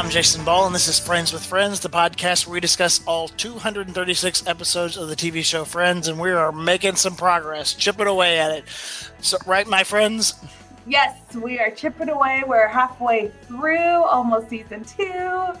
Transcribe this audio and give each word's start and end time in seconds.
I'm 0.00 0.08
Jason 0.08 0.46
Ball, 0.46 0.64
and 0.64 0.74
this 0.74 0.88
is 0.88 0.98
Friends 0.98 1.30
with 1.30 1.44
Friends, 1.44 1.80
the 1.80 1.90
podcast 1.90 2.46
where 2.46 2.54
we 2.54 2.60
discuss 2.60 3.02
all 3.04 3.28
236 3.28 4.46
episodes 4.46 4.96
of 4.96 5.08
the 5.08 5.14
TV 5.14 5.44
show 5.44 5.66
Friends, 5.66 6.08
and 6.08 6.18
we 6.18 6.30
are 6.30 6.52
making 6.52 6.96
some 6.96 7.14
progress, 7.14 7.74
chipping 7.74 8.06
away 8.06 8.38
at 8.38 8.50
it. 8.50 8.64
So, 9.20 9.36
right, 9.44 9.66
my 9.66 9.84
friends? 9.84 10.42
Yes, 10.86 11.18
we 11.34 11.58
are 11.58 11.70
chipping 11.70 12.08
away. 12.08 12.42
We're 12.46 12.66
halfway 12.66 13.30
through, 13.42 13.76
almost 13.76 14.48
season 14.48 14.84
two. 14.84 15.52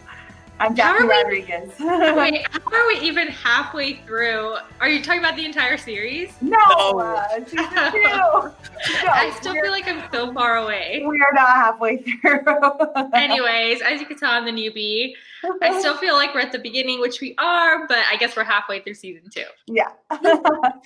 I'm 0.60 0.74
Jackie 0.74 1.04
we, 1.04 1.08
Rodriguez. 1.08 1.70
wait, 1.80 2.46
how 2.50 2.60
are 2.70 2.86
we 2.88 3.00
even 3.00 3.28
halfway 3.28 3.94
through? 3.94 4.56
Are 4.78 4.90
you 4.90 5.02
talking 5.02 5.20
about 5.20 5.34
the 5.34 5.46
entire 5.46 5.78
series? 5.78 6.34
No, 6.42 6.58
no. 6.58 6.98
Uh, 6.98 7.44
season 7.46 7.56
two. 7.56 8.02
no, 8.02 8.54
I 9.10 9.34
still 9.40 9.54
feel 9.54 9.70
like 9.70 9.88
I'm 9.88 10.02
so 10.12 10.34
far 10.34 10.58
away. 10.58 11.02
We 11.06 11.18
are 11.22 11.32
not 11.32 11.48
halfway 11.48 11.96
through. 11.96 12.44
Anyways, 13.14 13.80
as 13.80 14.00
you 14.00 14.06
can 14.06 14.18
tell, 14.18 14.32
I'm 14.32 14.44
the 14.44 14.52
newbie. 14.52 15.14
I 15.62 15.78
still 15.78 15.96
feel 15.96 16.14
like 16.14 16.34
we're 16.34 16.40
at 16.40 16.52
the 16.52 16.58
beginning, 16.58 17.00
which 17.00 17.20
we 17.20 17.34
are, 17.38 17.86
but 17.86 17.98
I 18.10 18.16
guess 18.16 18.36
we're 18.36 18.44
halfway 18.44 18.80
through 18.80 18.94
season 18.94 19.30
two. 19.32 19.44
Yeah. 19.66 19.90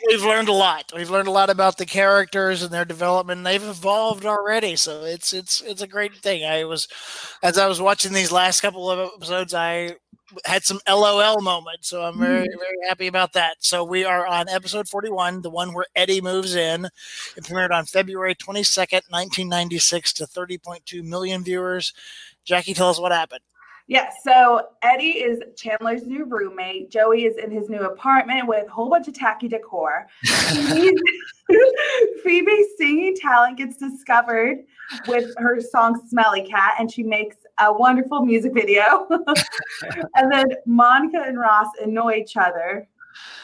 We've 0.07 0.23
learned 0.23 0.49
a 0.49 0.53
lot. 0.53 0.93
We've 0.95 1.11
learned 1.11 1.29
a 1.29 1.33
lot 1.33 1.51
about 1.51 1.79
the 1.79 1.87
characters 1.87 2.63
and 2.63 2.73
their 2.73 2.85
development. 2.85 3.45
They've 3.45 3.63
evolved 3.63 4.25
already, 4.25 4.77
so 4.77 5.05
it's 5.05 5.33
it's 5.33 5.61
it's 5.63 5.83
a 5.83 5.87
great 5.87 6.15
thing. 6.17 6.45
I 6.45 6.65
was 6.65 6.89
as 7.43 7.59
I 7.59 7.67
was 7.67 7.81
watching 7.81 8.13
these 8.13 8.33
last 8.33 8.61
couple 8.61 8.91
of 8.91 9.11
episodes, 9.17 9.55
I 9.55 9.97
had 10.45 10.65
some 10.65 10.81
LOL 10.89 11.41
moments, 11.41 11.89
so 11.89 12.03
I'm 12.03 12.19
very 12.19 12.47
mm-hmm. 12.49 12.59
very 12.59 12.89
happy 12.89 13.07
about 13.07 13.33
that. 13.35 13.57
So 13.61 13.85
we 13.85 14.05
are 14.05 14.27
on 14.27 14.49
episode 14.49 14.89
41, 14.89 15.43
the 15.43 15.51
one 15.51 15.73
where 15.73 15.87
Eddie 15.95 16.21
moves 16.21 16.55
in. 16.55 16.87
It 17.37 17.45
premiered 17.45 17.71
on 17.71 17.85
February 17.85 18.35
22nd, 18.35 19.03
1996 19.11 20.13
to 20.15 20.25
30.2 20.25 21.05
million 21.05 21.45
viewers. 21.45 21.93
Jackie, 22.45 22.75
tell 22.75 22.91
us 22.91 23.01
what 23.01 23.13
happened. 23.13 23.41
Yes. 23.87 24.15
Yeah, 24.25 24.33
so 24.33 24.69
Eddie 24.83 25.19
is 25.19 25.41
Chandler's 25.57 26.07
new 26.07 26.25
roommate. 26.25 26.91
Joey 26.91 27.25
is 27.25 27.37
in 27.37 27.51
his 27.51 27.69
new 27.69 27.83
apartment 27.83 28.49
with 28.49 28.67
a 28.67 28.71
whole 28.71 28.89
bunch 28.89 29.09
of 29.09 29.15
tacky 29.15 29.47
decor. 29.47 30.07
Phoebe's 32.25 32.67
singing 32.79 33.15
talent 33.15 33.59
gets 33.59 33.77
discovered 33.77 34.65
with 35.07 35.35
her 35.37 35.61
song 35.61 36.01
Smelly 36.09 36.47
Cat, 36.49 36.77
and 36.79 36.91
she 36.91 37.03
makes 37.03 37.37
a 37.61 37.71
wonderful 37.73 38.25
music 38.25 38.55
video. 38.55 39.07
and 40.15 40.33
then 40.33 40.47
Monica 40.65 41.23
and 41.27 41.39
Ross 41.39 41.69
annoy 41.83 42.15
each 42.15 42.39
other 42.39 42.89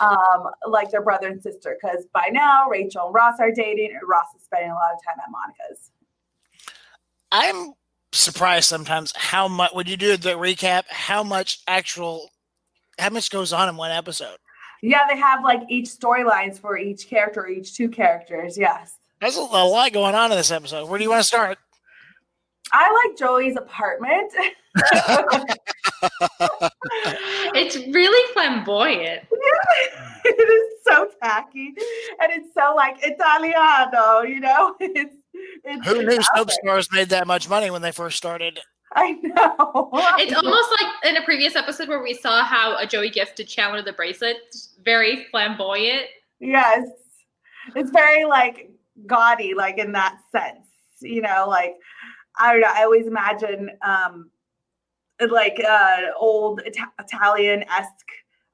um, 0.00 0.48
like 0.66 0.90
their 0.90 1.02
brother 1.02 1.28
and 1.28 1.40
sister 1.42 1.76
because 1.80 2.06
by 2.12 2.28
now 2.32 2.68
Rachel 2.68 3.06
and 3.06 3.14
Ross 3.14 3.34
are 3.40 3.52
dating, 3.52 3.90
and 3.90 4.08
Ross 4.08 4.26
is 4.36 4.42
spending 4.42 4.70
a 4.70 4.74
lot 4.74 4.92
of 4.94 4.98
time 5.06 5.20
at 5.22 5.30
Monica's. 5.30 5.90
I'm 7.32 7.74
surprised 8.12 8.68
sometimes 8.68 9.12
how 9.16 9.46
much 9.48 9.72
when 9.72 9.86
you 9.86 9.96
do 9.96 10.16
the 10.16 10.30
recap 10.30 10.82
how 10.88 11.22
much 11.22 11.60
actual 11.68 12.30
how 12.98 13.10
much 13.10 13.30
goes 13.30 13.52
on 13.52 13.68
in 13.68 13.76
one 13.76 13.90
episode. 13.90 14.36
Yeah 14.82 15.06
they 15.08 15.16
have 15.18 15.44
like 15.44 15.60
each 15.68 15.86
storylines 15.86 16.58
for 16.58 16.76
each 16.76 17.08
character 17.08 17.46
each 17.46 17.74
two 17.74 17.88
characters 17.88 18.58
yes. 18.58 18.96
There's 19.20 19.36
a, 19.36 19.40
a 19.40 19.64
lot 19.64 19.92
going 19.92 20.14
on 20.14 20.32
in 20.32 20.38
this 20.38 20.50
episode. 20.50 20.88
Where 20.88 20.98
do 20.98 21.04
you 21.04 21.10
want 21.10 21.20
to 21.22 21.28
start? 21.28 21.58
I 22.72 23.06
like 23.06 23.18
joey's 23.18 23.56
apartment. 23.56 24.32
It's 27.52 27.76
really 27.76 28.32
flamboyant. 28.32 29.24
It 30.22 30.38
is 30.38 30.84
so 30.84 31.08
tacky 31.22 31.74
and 32.20 32.30
it's 32.30 32.52
so 32.54 32.74
like 32.76 32.98
italiano 33.02 34.20
you 34.22 34.40
know? 34.40 34.76
It's 34.80 35.16
it's, 35.64 35.86
Who 35.86 36.02
knew 36.02 36.20
soap 36.34 36.50
stars 36.50 36.88
made 36.92 37.08
that 37.10 37.26
much 37.26 37.48
money 37.48 37.70
when 37.70 37.82
they 37.82 37.92
first 37.92 38.16
started? 38.16 38.60
I 38.94 39.12
know. 39.12 39.90
it's 40.18 40.34
almost 40.34 40.68
like 40.80 40.92
in 41.04 41.16
a 41.16 41.24
previous 41.24 41.54
episode 41.54 41.88
where 41.88 42.02
we 42.02 42.14
saw 42.14 42.42
how 42.44 42.76
a 42.76 42.86
Joey 42.86 43.10
gifted 43.10 43.48
Chandler 43.48 43.82
the 43.82 43.92
bracelet. 43.92 44.36
Very 44.84 45.26
flamboyant. 45.30 46.06
Yes. 46.40 46.88
It's 47.76 47.90
very 47.90 48.24
like 48.24 48.70
gaudy, 49.06 49.54
like 49.54 49.78
in 49.78 49.92
that 49.92 50.18
sense. 50.32 50.66
You 51.00 51.22
know, 51.22 51.46
like 51.48 51.76
I 52.38 52.52
don't 52.52 52.60
know. 52.60 52.72
I 52.72 52.82
always 52.84 53.06
imagine 53.06 53.70
um 53.86 54.30
like 55.30 55.62
uh 55.66 55.96
old 56.18 56.62
Ita- 56.66 56.92
Italian 56.98 57.64
esque 57.70 57.92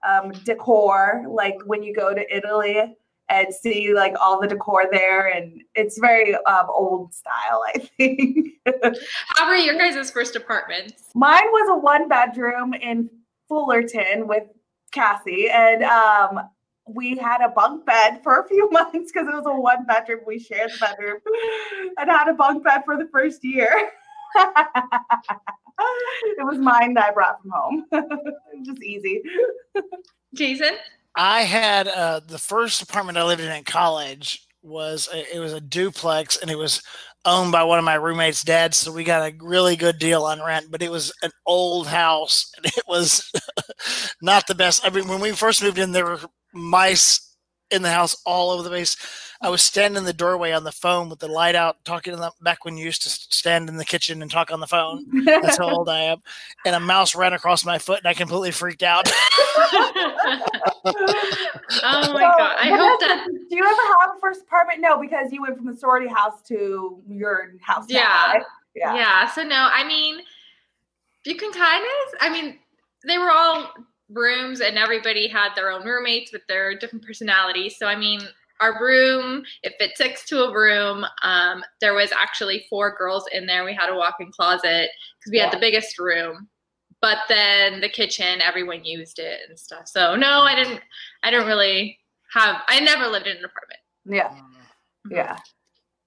um 0.06 0.32
decor, 0.44 1.25
like 1.28 1.56
when 1.65 1.82
you 1.82 1.94
go 1.94 2.15
to 2.15 2.36
Italy 2.36 2.97
and 3.28 3.53
see 3.53 3.92
like 3.94 4.14
all 4.20 4.41
the 4.41 4.47
decor 4.47 4.84
there 4.91 5.26
and 5.26 5.62
it's 5.75 5.98
very 5.98 6.34
um, 6.34 6.66
old 6.69 7.12
style 7.14 7.62
i 7.75 7.78
think. 7.78 8.48
How 9.37 9.48
were 9.48 9.54
your 9.56 9.76
guys' 9.76 10.10
first 10.10 10.37
apartments? 10.37 11.10
Mine 11.14 11.47
was 11.47 11.69
a 11.70 11.78
one 11.78 12.09
bedroom 12.09 12.75
in 12.75 13.09
fullerton 13.48 14.26
with 14.26 14.44
cassie 14.92 15.48
and 15.50 15.82
um, 15.82 16.41
we 16.86 17.16
had 17.16 17.41
a 17.42 17.48
bunk 17.48 17.84
bed 17.84 18.20
for 18.22 18.41
a 18.41 18.48
few 18.48 18.70
months 18.72 19.12
because 19.12 19.28
it 19.28 19.34
was 19.34 19.44
a 19.47 19.60
one 19.60 19.84
bedroom 19.86 20.20
we 20.26 20.38
shared 20.38 20.70
the 20.70 20.78
bedroom 20.78 21.19
and 21.98 22.10
had 22.10 22.28
a 22.28 22.34
bunk 22.34 22.65
bed 22.65 22.82
for 22.84 22.97
the 22.97 23.09
first 23.12 23.44
year. 23.44 23.91
It 26.38 26.44
was 26.44 26.59
mine 26.59 26.94
that 26.94 27.10
i 27.10 27.12
brought 27.12 27.41
from 27.42 27.50
home. 27.50 27.86
Just 28.65 28.82
easy. 28.82 29.22
Jason 30.34 30.75
I 31.16 31.43
had 31.43 31.88
uh, 31.88 32.21
the 32.27 32.38
first 32.38 32.82
apartment 32.82 33.19
I 33.19 33.25
lived 33.25 33.41
in 33.41 33.50
in 33.50 33.65
college 33.65 34.47
was 34.62 35.09
a, 35.12 35.37
it 35.37 35.38
was 35.38 35.53
a 35.53 35.60
duplex 35.60 36.37
and 36.37 36.50
it 36.50 36.59
was 36.59 36.82
owned 37.25 37.53
by 37.53 37.65
one 37.65 37.78
of 37.78 37.84
my 37.84 37.94
roommates' 37.94 38.43
dads, 38.43 38.77
so 38.77 38.93
we 38.93 39.03
got 39.03 39.28
a 39.28 39.34
really 39.41 39.77
good 39.77 39.99
deal 39.99 40.25
on 40.25 40.43
rent. 40.43 40.66
But 40.71 40.82
it 40.82 40.91
was 40.91 41.12
an 41.22 41.31
old 41.47 41.87
house 41.88 42.50
and 42.56 42.66
it 42.66 42.84
was 42.87 43.31
not 44.22 44.47
the 44.47 44.54
best. 44.54 44.84
I 44.84 44.91
mean, 44.91 45.09
when 45.09 45.21
we 45.21 45.32
first 45.32 45.62
moved 45.62 45.78
in, 45.78 45.93
there 45.93 46.04
were 46.06 46.21
mice 46.53 47.34
in 47.71 47.83
the 47.83 47.91
house 47.91 48.16
all 48.27 48.50
over 48.50 48.62
the 48.62 48.71
place. 48.71 48.97
I 49.41 49.48
was 49.48 49.62
standing 49.62 49.98
in 49.98 50.04
the 50.04 50.12
doorway 50.12 50.52
on 50.52 50.64
the 50.64 50.72
phone 50.72 51.08
with 51.08 51.19
the 51.19 51.28
light 51.28 51.54
out, 51.54 51.84
talking 51.84 52.12
to 52.12 52.19
them 52.19 52.32
back 52.42 52.64
when 52.64 52.76
you 52.76 52.84
used 52.84 53.02
to 53.02 53.10
stand 53.10 53.69
in 53.69 53.76
the 53.76 53.84
kitchen 53.84 54.22
and 54.22 54.30
talk 54.30 54.50
on 54.50 54.60
the 54.60 54.66
phone. 54.66 55.04
That's 55.24 55.58
how 55.58 55.70
old 55.70 55.88
I 55.88 56.00
am. 56.00 56.22
And 56.64 56.74
a 56.74 56.80
mouse 56.80 57.14
ran 57.14 57.32
across 57.32 57.64
my 57.64 57.78
foot, 57.78 57.98
and 57.98 58.08
I 58.08 58.14
completely 58.14 58.50
freaked 58.50 58.82
out. 58.82 59.10
oh 59.66 60.42
my 62.12 62.32
god! 62.38 62.56
I 62.58 62.70
hope 62.70 63.00
that. 63.00 63.26
Do 63.26 63.56
you 63.56 63.64
ever 63.64 63.82
have 64.00 64.16
a 64.16 64.20
first 64.20 64.42
apartment? 64.42 64.80
No, 64.80 65.00
because 65.00 65.32
you 65.32 65.42
went 65.42 65.56
from 65.56 65.66
the 65.66 65.76
sorority 65.76 66.08
house 66.08 66.42
to 66.48 67.03
your 67.08 67.53
house. 67.60 67.86
Yeah, 67.88 68.03
now, 68.03 68.32
right? 68.32 68.42
yeah, 68.74 68.94
yeah. 68.94 69.30
So 69.30 69.42
no, 69.42 69.68
I 69.72 69.86
mean, 69.86 70.20
you 71.24 71.36
can 71.36 71.53
kind 71.53 71.84
of. 71.84 72.14
I 72.20 72.30
mean, 72.30 72.58
they 73.06 73.18
were 73.18 73.30
all 73.30 73.72
rooms 74.10 74.60
and 74.60 74.78
everybody 74.78 75.26
had 75.26 75.54
their 75.54 75.70
own 75.70 75.84
roommates 75.84 76.32
with 76.32 76.47
their 76.47 76.78
different 76.78 77.04
personalities. 77.04 77.76
So 77.76 77.86
I 77.86 77.97
mean, 77.97 78.20
our 78.61 78.83
room, 78.83 79.44
it 79.62 79.75
fit 79.78 79.93
six 79.97 80.25
to 80.27 80.44
a 80.44 80.55
room. 80.55 81.05
Um, 81.22 81.62
there 81.81 81.94
was 81.94 82.12
actually 82.12 82.67
four 82.71 82.97
girls 82.97 83.25
in 83.33 83.47
there. 83.47 83.65
We 83.65 83.75
had 83.75 83.91
a 83.91 83.94
walk-in 83.94 84.31
closet 84.33 84.89
because 85.19 85.31
we 85.31 85.39
yeah. 85.39 85.44
had 85.44 85.53
the 85.53 85.61
biggest 85.61 85.99
room. 85.99 86.49
But 87.03 87.19
then 87.28 87.81
the 87.81 87.89
kitchen, 87.89 88.41
everyone 88.41 88.84
used 88.84 89.19
it 89.19 89.41
and 89.49 89.59
stuff. 89.59 89.87
So 89.87 90.16
no, 90.16 90.41
I 90.41 90.55
didn't. 90.55 90.81
I 91.22 91.31
didn't 91.31 91.47
really 91.47 91.99
have. 92.33 92.62
I 92.69 92.81
never 92.81 93.06
lived 93.06 93.27
in 93.27 93.37
an 93.37 93.45
apartment. 93.45 93.81
Yeah, 94.06 94.28
mm-hmm. 94.28 95.12
yeah. 95.12 95.37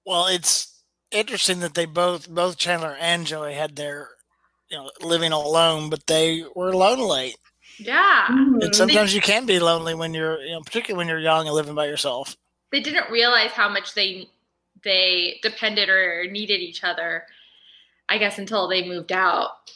Well, 0.04 0.26
it's 0.26 0.82
interesting 1.12 1.60
that 1.60 1.74
they 1.74 1.84
both, 1.84 2.28
both 2.28 2.58
Chandler 2.58 2.96
and 2.98 3.26
Joey, 3.26 3.54
had 3.54 3.76
their, 3.76 4.08
you 4.68 4.78
know, 4.78 4.90
living 5.00 5.32
alone, 5.32 5.90
but 5.90 6.06
they 6.06 6.44
were 6.56 6.74
lonely. 6.74 7.34
Yeah. 7.78 8.26
Mm-hmm. 8.28 8.60
And 8.62 8.74
sometimes 8.74 9.14
you 9.14 9.20
can 9.20 9.46
be 9.46 9.58
lonely 9.58 9.94
when 9.94 10.12
you're, 10.12 10.40
you 10.40 10.52
know, 10.52 10.60
particularly 10.60 10.98
when 10.98 11.08
you're 11.08 11.20
young 11.20 11.46
and 11.46 11.54
living 11.54 11.74
by 11.74 11.86
yourself. 11.86 12.36
They 12.72 12.80
didn't 12.80 13.10
realize 13.10 13.50
how 13.50 13.68
much 13.68 13.94
they 13.94 14.28
they 14.82 15.38
depended 15.42 15.88
or 15.88 16.26
needed 16.30 16.60
each 16.60 16.84
other. 16.84 17.24
I 18.08 18.18
guess 18.18 18.38
until 18.38 18.68
they 18.68 18.86
moved 18.86 19.12
out. 19.12 19.70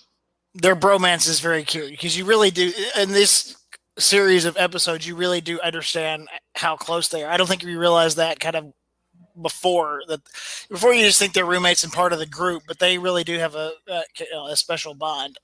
Their 0.54 0.76
bromance 0.76 1.28
is 1.28 1.40
very 1.40 1.62
cute 1.62 1.90
because 1.90 2.16
you 2.16 2.24
really 2.24 2.50
do 2.50 2.72
in 2.98 3.10
this 3.10 3.56
series 3.98 4.44
of 4.44 4.56
episodes. 4.56 5.06
You 5.06 5.16
really 5.16 5.40
do 5.40 5.60
understand 5.60 6.28
how 6.54 6.76
close 6.76 7.08
they 7.08 7.22
are. 7.22 7.30
I 7.30 7.36
don't 7.36 7.46
think 7.46 7.62
you 7.62 7.78
realize 7.78 8.16
that 8.16 8.40
kind 8.40 8.56
of 8.56 8.72
before 9.40 10.02
that 10.06 10.20
before 10.70 10.94
you 10.94 11.04
just 11.04 11.18
think 11.18 11.32
they're 11.32 11.44
roommates 11.44 11.82
and 11.82 11.92
part 11.92 12.12
of 12.12 12.18
the 12.18 12.26
group, 12.26 12.62
but 12.66 12.78
they 12.78 12.98
really 12.98 13.24
do 13.24 13.38
have 13.38 13.54
a 13.54 13.72
a, 13.88 14.02
a 14.48 14.56
special 14.56 14.94
bond. 14.94 15.38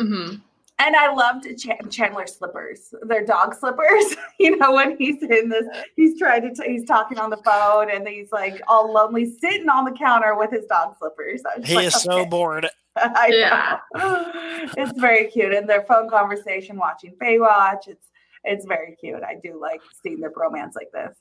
Mm-hmm. 0.00 0.36
And 0.80 0.94
I 0.94 1.12
loved 1.12 1.44
Ch- 1.58 1.90
Chandler's 1.90 2.36
slippers, 2.36 2.94
They're 3.02 3.26
dog 3.26 3.54
slippers. 3.54 4.14
you 4.38 4.56
know, 4.56 4.72
when 4.72 4.96
he's 4.96 5.20
in 5.22 5.48
this, 5.48 5.66
he's 5.96 6.18
trying 6.18 6.42
to, 6.42 6.54
t- 6.54 6.70
he's 6.70 6.84
talking 6.84 7.18
on 7.18 7.30
the 7.30 7.36
phone 7.38 7.90
and 7.90 8.06
he's 8.06 8.30
like 8.30 8.60
all 8.68 8.92
lonely 8.92 9.28
sitting 9.28 9.68
on 9.68 9.84
the 9.84 9.90
counter 9.90 10.36
with 10.36 10.52
his 10.52 10.66
dog 10.66 10.96
slippers. 10.98 11.42
He 11.64 11.74
like, 11.74 11.86
is 11.86 11.96
okay. 11.96 12.04
so 12.04 12.26
bored. 12.26 12.68
I 12.96 13.30
yeah. 13.32 13.78
know. 13.96 14.30
it's 14.76 14.98
very 14.98 15.26
cute. 15.26 15.52
And 15.52 15.68
their 15.68 15.82
phone 15.82 16.08
conversation 16.08 16.76
watching 16.76 17.14
Baywatch, 17.20 17.88
it's, 17.88 18.06
it's 18.44 18.64
very 18.64 18.94
cute. 19.00 19.22
I 19.22 19.34
do 19.42 19.60
like 19.60 19.80
seeing 20.02 20.20
their 20.20 20.32
romance 20.34 20.76
like 20.76 20.92
this. 20.92 21.16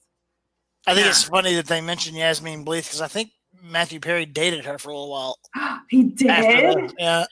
I 0.86 0.94
think 0.94 1.06
yeah. 1.06 1.10
it's 1.10 1.24
funny 1.24 1.56
that 1.56 1.66
they 1.66 1.82
mentioned 1.82 2.16
Yasmine 2.16 2.64
Bleeth 2.64 2.84
because 2.86 3.02
I 3.02 3.08
think 3.08 3.32
Matthew 3.64 4.00
Perry 4.00 4.26
dated 4.26 4.66
her 4.66 4.78
for 4.78 4.90
a 4.90 4.94
little 4.94 5.10
while. 5.10 5.40
he 5.90 6.04
did. 6.04 6.94
Yeah. 6.98 7.26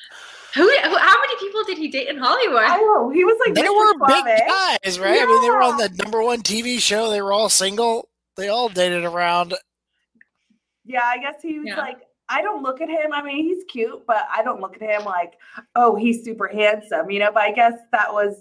Who, 0.56 0.62
who? 0.64 0.98
How 0.98 1.20
many 1.20 1.36
people 1.40 1.64
did 1.66 1.78
he 1.78 1.88
date 1.90 2.08
in 2.08 2.18
Hollywood? 2.18 2.64
I 2.64 2.78
know 2.78 3.10
he 3.10 3.24
was 3.26 3.38
like 3.46 3.54
They 3.56 3.64
Mr. 3.64 3.76
were 3.76 4.08
big 4.08 4.26
Suave. 4.26 4.82
guys, 4.84 5.00
right? 5.00 5.22
I 5.22 5.26
mean, 5.26 5.42
they 5.42 5.50
were 5.50 5.62
on 5.62 5.78
the 5.78 5.90
number 6.04 6.22
one 6.24 6.42
TV 6.42 6.80
show. 6.80 7.10
They 7.10 7.22
were 7.22 7.34
all 7.34 7.50
single. 7.50 8.08
They 8.38 8.48
all 8.48 8.70
dated 8.70 9.04
around. 9.06 9.54
Yeah, 10.86 11.04
I 11.04 11.18
guess 11.18 11.42
he 11.42 11.60
was 11.60 11.68
Yeah. 11.68 11.78
like. 11.78 12.00
I 12.28 12.42
don't 12.42 12.64
look 12.64 12.82
at 12.82 12.90
him. 12.90 13.14
I 13.14 13.22
mean, 13.22 13.44
he's 13.46 13.64
cute, 13.66 14.04
but 14.08 14.26
I 14.36 14.42
don't 14.44 14.60
look 14.60 14.76
at 14.76 14.82
him 14.82 15.06
like, 15.06 15.34
oh, 15.76 15.96
he's 15.96 16.24
super 16.26 16.48
handsome, 16.48 17.12
you 17.12 17.20
know. 17.20 17.32
But 17.32 17.44
I 17.44 17.52
guess 17.52 17.74
that 17.92 18.12
was 18.12 18.36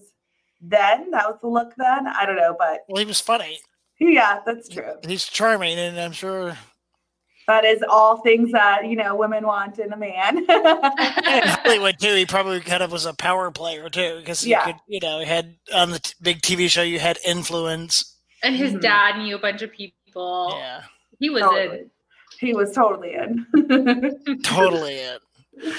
then. 0.62 1.10
That 1.10 1.28
was 1.28 1.38
the 1.42 1.48
look 1.48 1.74
then. 1.76 2.06
I 2.06 2.24
don't 2.24 2.36
know, 2.36 2.56
but 2.58 2.80
Well, 2.88 3.00
he 3.00 3.06
was 3.06 3.20
funny. 3.20 3.58
yeah, 4.00 4.40
that's 4.46 4.70
true. 4.70 4.94
He's 5.06 5.24
charming, 5.26 5.78
and 5.78 6.00
I'm 6.00 6.12
sure 6.12 6.56
That 7.46 7.64
is 7.64 7.82
all 7.88 8.18
things 8.22 8.52
that 8.52 8.86
you 8.86 8.96
know 8.96 9.14
women 9.14 9.46
want 9.46 9.78
in 9.78 9.92
a 9.92 9.96
man. 9.96 10.38
in 10.48 10.48
Hollywood 10.48 11.98
too. 11.98 12.14
He 12.14 12.24
probably 12.26 12.60
kind 12.60 12.82
of 12.82 12.90
was 12.90 13.04
a 13.06 13.12
power 13.14 13.50
player 13.50 13.88
too, 13.90 14.16
because 14.18 14.46
Yeah. 14.46 14.66
you 14.66 14.72
could, 14.72 14.80
you 14.88 15.00
know, 15.00 15.18
he 15.20 15.26
had 15.26 15.54
on 15.74 15.90
the 15.90 15.98
t- 15.98 16.14
big 16.22 16.40
TV 16.40 16.68
show, 16.70 16.82
you 16.82 16.98
had 16.98 17.18
influence. 17.24 18.16
and 18.42 18.54
his 18.56 18.72
Mhm. 18.74 18.80
dad 18.82 19.18
knew 19.18 19.34
a 19.36 19.38
bunch 19.38 19.62
of 19.62 19.72
people. 19.72 20.54
Yeah, 20.58 20.82
He 21.18 21.30
was 21.30 21.42
Totally. 21.42 21.84
he 22.40 22.52
was 22.54 22.72
totally 22.72 23.14
in. 23.14 23.46
totally 24.42 24.94
it. 24.94 25.20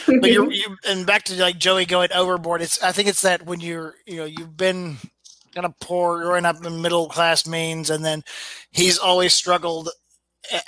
But 0.08 0.32
you're, 0.32 0.52
you 0.52 0.76
and 0.88 1.06
back 1.06 1.24
to 1.26 1.36
like 1.42 1.58
Joey 1.60 1.86
going 1.86 2.12
overboard. 2.14 2.62
It's 2.62 2.82
I 2.82 2.92
think 2.92 3.08
it's 3.08 3.22
that 3.24 3.46
when 3.46 3.60
you're 3.60 3.96
you 4.06 4.18
know 4.18 4.26
you've 4.26 4.56
been 4.58 4.98
kind 5.54 5.66
of 5.66 5.78
poor 5.80 6.22
growing 6.22 6.46
up 6.46 6.64
in 6.66 6.82
middle 6.82 7.08
class 7.10 7.46
means, 7.48 7.90
and 7.90 8.04
then 8.04 8.24
he's 8.72 8.98
always 8.98 9.34
struggled 9.34 9.88
a- 9.90 9.92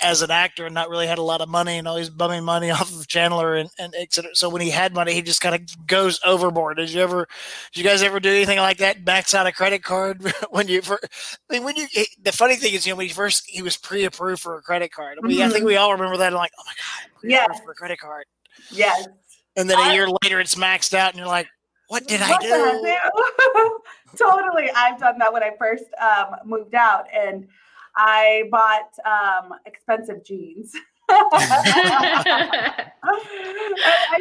as 0.00 0.22
an 0.22 0.30
actor 0.30 0.66
and 0.66 0.74
not 0.74 0.88
really 0.88 1.06
had 1.06 1.18
a 1.18 1.22
lot 1.22 1.40
of 1.40 1.48
money 1.48 1.78
and 1.78 1.86
always 1.88 2.10
bumming 2.10 2.44
money 2.44 2.70
off 2.72 2.90
of 2.92 3.06
Chandler 3.08 3.54
and, 3.56 3.70
and 3.78 3.94
et 3.98 4.12
cetera. 4.12 4.34
So 4.34 4.48
when 4.48 4.62
he 4.62 4.70
had 4.70 4.94
money, 4.94 5.12
he 5.14 5.22
just 5.22 5.40
kind 5.40 5.54
of 5.54 5.86
goes 5.86 6.20
overboard. 6.24 6.76
Did 6.78 6.90
you 6.90 7.00
ever, 7.02 7.28
did 7.72 7.80
you 7.82 7.88
guys 7.88 8.02
ever 8.02 8.20
do 8.20 8.30
anything 8.30 8.58
like 8.58 8.78
that? 8.78 9.04
Max 9.04 9.34
out 9.34 9.46
a 9.46 9.52
credit 9.52 9.82
card 9.82 10.22
when 10.50 10.68
you, 10.68 10.82
for, 10.82 10.98
I 11.50 11.52
mean, 11.54 11.64
when 11.64 11.76
you, 11.76 11.86
the 12.22 12.32
funny 12.32 12.56
thing 12.56 12.74
is, 12.74 12.86
you 12.86 12.92
know, 12.92 12.96
when 12.96 13.06
he 13.06 13.12
first, 13.12 13.44
he 13.46 13.62
was 13.62 13.76
pre-approved 13.76 14.40
for 14.42 14.56
a 14.56 14.62
credit 14.62 14.92
card. 14.92 15.18
I 15.22 15.26
mean, 15.26 15.42
I 15.42 15.48
think 15.48 15.64
we 15.64 15.76
all 15.76 15.92
remember 15.92 16.16
that. 16.18 16.32
like, 16.32 16.52
oh 16.58 16.62
my 16.66 16.72
God, 16.72 17.20
pre-approved 17.20 17.64
for 17.64 17.70
a 17.72 17.74
credit 17.74 17.98
card. 17.98 18.24
yes. 18.70 19.06
And 19.56 19.68
then 19.68 19.78
a 19.78 19.82
I- 19.82 19.92
year 19.94 20.08
later, 20.22 20.38
it's 20.40 20.54
maxed 20.54 20.94
out, 20.94 21.10
and 21.10 21.18
you're 21.18 21.26
like, 21.26 21.48
"What 21.88 22.06
did 22.06 22.22
I 22.22 22.28
What 22.30 22.44
I 22.44 22.72
do?" 22.72 23.58
do? 23.58 23.80
totally. 24.16 24.70
I've 24.70 25.00
done 25.00 25.18
that 25.18 25.32
when 25.32 25.42
I 25.42 25.50
first 25.58 25.84
um, 26.00 26.36
moved 26.44 26.76
out 26.76 27.06
and 27.12 27.48
I 27.98 28.44
bought 28.50 28.96
um, 29.04 29.54
expensive 29.66 30.24
jeans. 30.24 30.72
I 31.10 32.90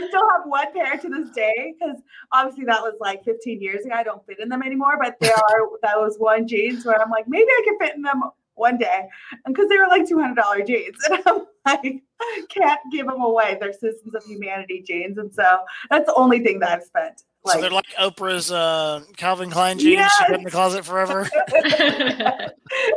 still 0.08 0.30
have 0.32 0.42
one 0.46 0.74
pair 0.74 0.98
to 0.98 1.10
this 1.10 1.30
day 1.30 1.76
because 1.78 1.98
obviously 2.32 2.66
that 2.66 2.82
was 2.82 2.96
like 3.00 3.24
15 3.24 3.62
years 3.62 3.86
ago. 3.86 3.94
I 3.94 4.02
don't 4.04 4.26
fit 4.26 4.40
in 4.40 4.50
them 4.50 4.64
anymore, 4.64 4.98
but 5.00 5.18
there 5.20 5.34
are 5.52 5.70
that 5.84 5.98
was 5.98 6.18
one 6.18 6.48
jeans 6.48 6.86
where 6.86 7.00
I'm 7.00 7.12
like, 7.12 7.28
maybe 7.28 7.50
I 7.50 7.62
can 7.66 7.78
fit 7.80 7.96
in 7.96 8.02
them 8.02 8.24
one 8.56 8.78
day. 8.80 9.08
And 9.46 9.54
because 9.54 9.70
they 9.70 9.78
were 9.78 9.88
like 9.88 10.10
$200 10.10 10.66
jeans. 10.66 10.98
And 11.10 11.22
I'm 11.28 11.46
like, 11.68 12.04
can't 12.50 12.80
give 12.92 13.08
them 13.08 13.22
away. 13.22 13.58
They're 13.60 13.74
Citizens 13.74 14.14
of 14.16 14.24
Humanity 14.26 14.84
jeans. 14.86 15.18
And 15.18 15.34
so 15.34 15.60
that's 15.90 16.06
the 16.06 16.16
only 16.16 16.40
thing 16.40 16.60
that 16.60 16.70
I've 16.70 16.84
spent. 16.84 17.24
so 17.46 17.62
they're 17.62 17.70
like 17.70 17.88
Oprah's 18.00 18.52
uh, 18.52 19.04
Calvin 19.16 19.50
Klein 19.50 19.80
jeans. 19.80 20.12
She 20.18 20.26
put 20.26 20.36
in 20.36 20.44
the 20.44 20.52
closet 20.52 20.84
forever. 20.86 21.22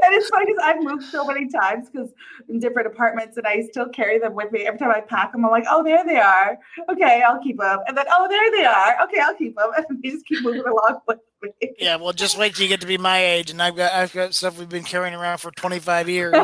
and 0.02 0.14
it's 0.14 0.28
funny 0.28 0.46
because 0.46 0.62
I've 0.62 0.82
moved 0.82 1.04
so 1.04 1.24
many 1.24 1.48
times 1.48 1.88
because 1.90 2.10
in 2.48 2.58
different 2.58 2.88
apartments, 2.88 3.36
and 3.36 3.46
I 3.46 3.62
still 3.70 3.88
carry 3.88 4.18
them 4.18 4.34
with 4.34 4.50
me. 4.52 4.66
Every 4.66 4.78
time 4.78 4.90
I 4.90 5.00
pack 5.00 5.32
them, 5.32 5.44
I'm 5.44 5.50
like, 5.50 5.64
oh, 5.70 5.84
there 5.84 6.04
they 6.04 6.16
are. 6.16 6.58
Okay, 6.90 7.22
I'll 7.22 7.42
keep 7.42 7.58
them. 7.58 7.78
And 7.86 7.96
then, 7.96 8.06
oh, 8.10 8.26
there 8.28 8.50
they 8.50 8.64
are. 8.64 9.02
Okay, 9.04 9.20
I'll 9.20 9.34
keep 9.36 9.56
them. 9.56 9.70
And 9.90 10.02
they 10.02 10.10
just 10.10 10.26
keep 10.26 10.42
moving 10.42 10.62
along 10.62 11.00
with 11.08 11.18
me. 11.42 11.50
yeah, 11.78 11.96
well, 11.96 12.12
just 12.12 12.36
wait 12.36 12.54
till 12.54 12.64
you 12.64 12.68
get 12.68 12.80
to 12.82 12.86
be 12.86 12.98
my 12.98 13.24
age, 13.24 13.50
and 13.50 13.62
I've 13.62 13.76
got 13.76 13.92
I've 13.92 14.12
got 14.12 14.34
stuff 14.34 14.58
we've 14.58 14.68
been 14.68 14.84
carrying 14.84 15.14
around 15.14 15.38
for 15.38 15.50
25 15.52 16.08
years. 16.08 16.34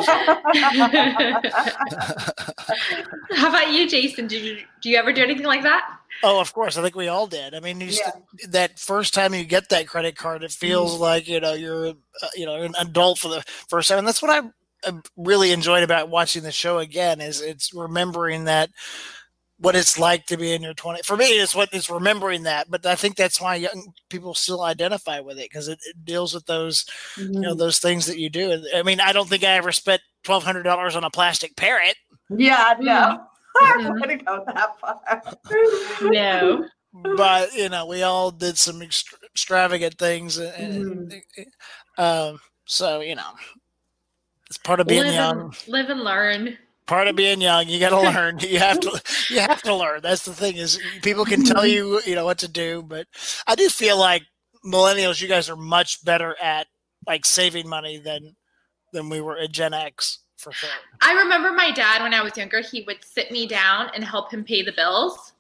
How 3.35 3.49
about 3.49 3.73
you, 3.73 3.89
Jason? 3.89 4.27
Did 4.27 4.43
you 4.43 4.59
do 4.81 4.91
you 4.91 4.97
ever 4.97 5.13
do 5.13 5.23
anything 5.23 5.47
like 5.47 5.63
that? 5.63 5.85
oh, 6.23 6.41
of 6.41 6.53
course, 6.53 6.77
I 6.77 6.83
think 6.83 6.95
we 6.95 7.09
all 7.09 7.27
did. 7.27 7.55
I 7.55 7.61
mean, 7.61 7.81
you 7.81 7.91
Yeah. 7.91 8.11
that 8.49 8.79
first 8.79 9.15
time 9.15 9.35
you 9.35 9.45
get 9.45 9.69
that 9.71 9.87
credit 9.89 10.17
card, 10.17 10.43
it 10.43 10.53
feels 10.53 10.93
Mm-hmm. 10.93 11.03
like 11.03 11.29
you 11.29 11.41
know 11.41 11.53
you're 11.55 11.89
uh, 11.89 12.29
you 12.35 12.47
know 12.47 12.57
an 12.63 12.75
adult 12.79 13.19
for 13.19 13.29
the 13.29 13.45
first 13.69 13.89
time, 13.89 13.99
and 13.99 14.07
that's 14.07 14.23
what 14.23 14.31
I 14.31 14.49
uh, 14.89 15.01
really 15.17 15.53
enjoyed 15.53 15.83
about 15.83 16.09
watching 16.09 16.43
the 16.43 16.53
show 16.53 16.79
again. 16.79 17.21
Is 17.21 17.41
it's 17.41 17.73
remembering 17.75 18.45
that 18.45 18.71
what 19.59 19.77
it's 19.77 19.99
like 19.99 20.27
to 20.27 20.37
be 20.37 20.53
in 20.53 20.63
your 20.63 20.75
20s. 20.75 21.07
for 21.07 21.17
me 21.17 21.27
it's 21.41 21.55
what 21.55 21.69
it's 21.73 21.89
remembering 21.89 22.43
that 22.43 22.71
but 22.71 22.85
i 22.87 22.95
think 22.95 23.17
that's 23.17 23.41
why 23.41 23.55
young 23.55 23.93
people 24.11 24.35
still 24.35 24.63
identify 24.63 25.21
with 25.21 25.39
it 25.39 25.49
because 25.51 25.69
it, 25.69 25.79
it 25.87 26.05
deals 26.05 26.35
with 26.35 26.45
those 26.47 26.85
you 27.41 27.49
know 27.49 27.55
Mhm. 27.55 27.59
those 27.59 27.79
things 27.79 28.07
that 28.07 28.19
you 28.19 28.29
do 28.29 28.51
And, 28.53 28.67
i 28.75 28.83
mean 28.83 29.01
i 29.01 29.13
don't 29.13 29.29
think 29.29 29.45
i 29.45 29.53
ever 29.53 29.73
spent 29.73 30.03
$1200 30.25 30.97
on 30.97 31.05
a 31.05 31.11
plastic 31.11 31.57
parrot 31.57 31.97
yeah, 32.31 32.75
no. 32.81 33.23
I 33.59 33.77
Mhm. 33.79 33.95
wouldn't 34.01 34.27
go 34.27 34.45
that 34.47 34.79
far. 34.81 35.23
No. 36.03 36.67
but 37.17 37.53
you 37.55 37.69
know 37.69 37.87
we 37.87 38.03
all 38.03 38.31
did 38.31 38.57
some 38.57 38.81
extra- 38.83 39.19
extravagant 39.35 39.99
things 39.99 40.39
and, 40.39 41.13
and, 41.37 41.47
um 41.99 42.39
so 42.65 43.01
you 43.01 43.15
know 43.15 43.33
it's 44.49 44.57
part 44.59 44.81
of 44.81 44.87
being 44.87 45.05
live, 45.05 45.15
young 45.15 45.41
and, 45.41 45.69
live 45.69 45.91
and 45.91 46.01
learn. 46.01 46.57
part 46.87 47.07
of 47.09 47.17
being 47.17 47.41
young 47.41 47.69
you 47.69 47.79
got 47.81 47.91
to 47.91 48.01
learn 48.01 48.39
you 48.41 48.59
have 48.59 48.81
to 48.81 49.03
you 49.31 49.41
have 49.41 49.61
to 49.63 49.75
learn 49.75 50.01
that's 50.03 50.25
the 50.25 50.33
thing 50.33 50.57
is 50.57 50.79
people 51.03 51.25
can 51.25 51.45
tell 51.45 51.67
you 51.67 52.01
you 52.07 52.15
know 52.15 52.25
what 52.25 52.39
to 52.39 52.49
do 52.49 52.83
but 52.83 53.07
i 53.47 53.55
do 53.55 53.69
feel 53.69 53.99
like 53.99 54.23
millennials 54.65 55.21
you 55.21 55.29
guys 55.29 55.51
are 55.51 55.57
much 55.57 56.05
better 56.05 56.35
at 56.43 56.67
like 57.07 57.27
saving 57.27 57.69
money 57.69 57.99
than 57.99 58.35
than 58.93 59.09
we 59.11 59.21
were 59.21 59.37
at 59.39 59.53
gen 59.53 59.75
x 59.75 60.21
for 60.47 60.53
sure 60.53 60.71
I 61.03 61.13
remember 61.15 61.51
my 61.53 61.73
dad 61.73 62.03
when 62.03 62.15
I 62.15 62.23
was 62.23 62.37
younger. 62.37 62.61
He 62.61 62.83
would 62.87 63.03
sit 63.05 63.31
me 63.33 63.47
down 63.49 63.91
and 63.95 64.05
help 64.05 64.31
him 64.33 64.45
pay 64.45 64.63
the 64.63 64.73
bills. 64.73 65.33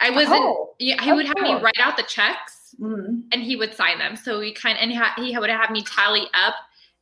I 0.00 0.10
wasn't. 0.10 0.34
Oh, 0.42 0.74
yeah, 0.78 1.02
he 1.02 1.12
would 1.12 1.26
have 1.26 1.38
me 1.40 1.54
write 1.54 1.78
out 1.80 1.96
the 1.96 2.02
checks 2.04 2.74
Mhm. 2.80 3.24
and 3.32 3.42
he 3.42 3.56
would 3.56 3.74
sign 3.74 3.98
them. 3.98 4.14
So 4.16 4.38
we 4.38 4.52
kind 4.52 4.78
of, 4.78 4.82
and 4.84 4.96
ha- 4.96 5.14
he 5.16 5.36
would 5.36 5.50
have 5.50 5.70
me 5.70 5.82
tally 5.82 6.28
up 6.34 6.54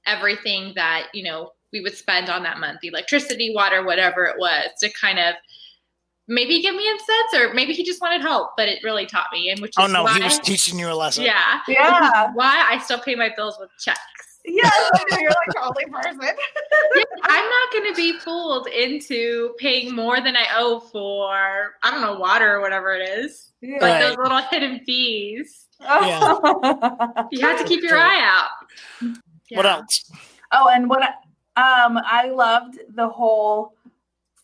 everything 0.06 0.72
that 0.76 1.08
you 1.12 1.22
know 1.22 1.52
we 1.72 1.80
would 1.82 1.96
spend 1.96 2.28
on 2.30 2.42
that 2.44 2.58
month, 2.58 2.80
the 2.80 2.88
electricity, 2.88 3.52
water, 3.54 3.84
whatever 3.84 4.24
it 4.24 4.36
was, 4.38 4.70
to 4.80 4.90
kind 4.92 5.18
of 5.18 5.34
maybe 6.28 6.60
give 6.62 6.74
me 6.74 6.84
a 6.88 6.98
sense, 6.98 7.34
or 7.34 7.54
maybe 7.54 7.72
he 7.72 7.84
just 7.84 8.00
wanted 8.00 8.20
help. 8.22 8.52
But 8.56 8.68
it 8.68 8.82
really 8.82 9.04
taught 9.06 9.26
me, 9.32 9.50
and 9.50 9.60
which 9.60 9.70
is 9.70 9.74
oh 9.78 9.86
no 9.86 10.02
why, 10.04 10.14
he 10.18 10.22
was 10.24 10.38
teaching 10.40 10.78
you 10.78 10.88
a 10.90 10.94
lesson 10.94 11.24
yeah, 11.24 11.60
Yeah. 11.68 12.30
why 12.34 12.64
I 12.68 12.78
still 12.78 13.00
pay 13.00 13.14
my 13.14 13.30
bills 13.36 13.56
with 13.60 13.70
checks. 13.78 14.29
Yes, 14.44 14.72
I 14.94 15.04
know, 15.10 15.18
you're 15.18 15.30
like 15.32 15.52
the 15.54 15.62
only 15.62 15.84
person. 15.86 16.20
Yeah, 16.96 17.04
I'm 17.22 17.44
not 17.48 17.72
going 17.72 17.90
to 17.90 17.94
be 17.94 18.18
fooled 18.18 18.66
into 18.68 19.54
paying 19.58 19.94
more 19.94 20.20
than 20.20 20.36
I 20.36 20.46
owe 20.56 20.80
for 20.80 21.74
I 21.82 21.90
don't 21.90 22.00
know 22.00 22.18
water 22.18 22.56
or 22.56 22.60
whatever 22.60 22.92
it 22.94 23.08
is, 23.08 23.52
like 23.62 23.80
Right. 23.82 24.00
those 24.00 24.16
little 24.16 24.40
hidden 24.50 24.80
fees. 24.84 25.66
Yeah. 25.80 26.38
You 27.32 27.40
have 27.46 27.58
to 27.58 27.64
keep 27.64 27.82
your 27.82 27.98
eye 27.98 28.20
out. 28.20 28.50
what 29.50 29.66
else 29.66 30.10
Oh, 30.52 30.68
and 30.68 30.88
what 30.90 31.02
I, 31.02 31.82
um 31.84 31.98
I 32.04 32.28
loved 32.30 32.78
the 32.94 33.08
whole 33.08 33.74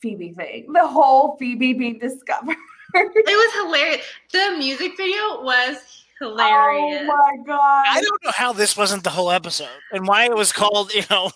Phoebe 0.01 0.33
thing. 0.33 0.73
The 0.73 0.87
whole 0.87 1.37
Phoebe 1.39 1.73
being 1.73 1.99
discovered. 1.99 2.57
It 2.95 3.27
was 3.27 3.65
hilarious. 3.67 4.07
The 4.33 4.55
music 4.57 4.93
video 4.97 5.43
was 5.43 6.05
hilarious. 6.21 7.03
Oh 7.03 7.07
my 7.07 7.45
god. 7.47 7.85
I 7.89 8.01
don't 8.01 8.25
know 8.25 8.33
how 8.35 8.53
this 8.53 8.77
wasn't 8.77 9.05
the 9.05 9.11
whole 9.11 9.31
episode 9.31 9.69
and 9.93 10.07
why 10.07 10.25
it 10.25 10.35
was 10.35 10.53
called, 10.53 10.93
you 10.95 11.03
know, 11.11 11.31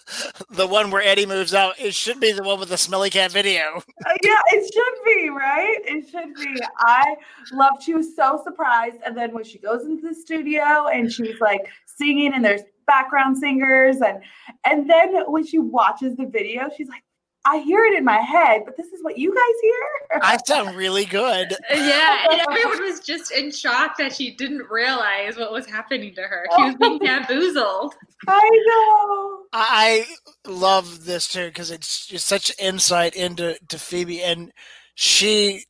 the 0.50 0.66
one 0.66 0.90
where 0.90 1.02
Eddie 1.02 1.26
moves 1.26 1.54
out. 1.54 1.78
It 1.78 1.94
should 1.94 2.20
be 2.20 2.32
the 2.32 2.42
one 2.42 2.60
with 2.60 2.68
the 2.68 2.78
smelly 2.78 3.10
cat 3.10 3.32
video. 3.32 3.82
Uh, 4.04 4.10
yeah, 4.22 4.40
it 4.48 4.72
should 4.72 5.04
be, 5.04 5.30
right? 5.30 5.78
It 5.84 6.08
should 6.08 6.34
be. 6.34 6.60
I 6.78 7.16
loved 7.52 7.82
she 7.82 7.94
was 7.94 8.14
so 8.14 8.40
surprised. 8.44 8.98
And 9.04 9.16
then 9.16 9.32
when 9.32 9.44
she 9.44 9.58
goes 9.58 9.84
into 9.84 10.08
the 10.08 10.14
studio 10.14 10.88
and 10.88 11.10
she's 11.10 11.40
like 11.40 11.66
singing 11.86 12.34
and 12.34 12.44
there's 12.44 12.62
background 12.86 13.36
singers 13.36 13.96
and 13.96 14.22
and 14.64 14.88
then 14.88 15.24
when 15.26 15.44
she 15.44 15.58
watches 15.58 16.16
the 16.16 16.26
video, 16.26 16.68
she's 16.76 16.88
like, 16.88 17.02
I 17.48 17.58
hear 17.60 17.84
it 17.84 17.96
in 17.96 18.04
my 18.04 18.18
head, 18.18 18.62
but 18.64 18.76
this 18.76 18.88
is 18.88 19.04
what 19.04 19.16
you 19.16 19.32
guys 19.32 19.60
hear? 19.62 20.20
I 20.20 20.36
sound 20.46 20.76
really 20.76 21.04
good. 21.04 21.54
Yeah, 21.70 22.26
and 22.30 22.40
everyone 22.48 22.82
was 22.82 23.00
just 23.00 23.30
in 23.30 23.52
shock 23.52 23.96
that 23.98 24.12
she 24.12 24.34
didn't 24.34 24.68
realize 24.70 25.36
what 25.36 25.52
was 25.52 25.66
happening 25.66 26.14
to 26.14 26.22
her. 26.22 26.46
She 26.56 26.62
was 26.64 26.74
being 26.80 26.98
bamboozled. 26.98 27.94
I 28.26 28.50
know. 28.66 29.42
I 29.52 30.06
love 30.46 31.04
this 31.04 31.28
too 31.28 31.46
because 31.46 31.70
it's 31.70 32.06
just 32.06 32.26
such 32.26 32.50
insight 32.58 33.14
into 33.14 33.56
to 33.68 33.78
Phoebe, 33.78 34.22
and 34.22 34.52
she 34.94 35.64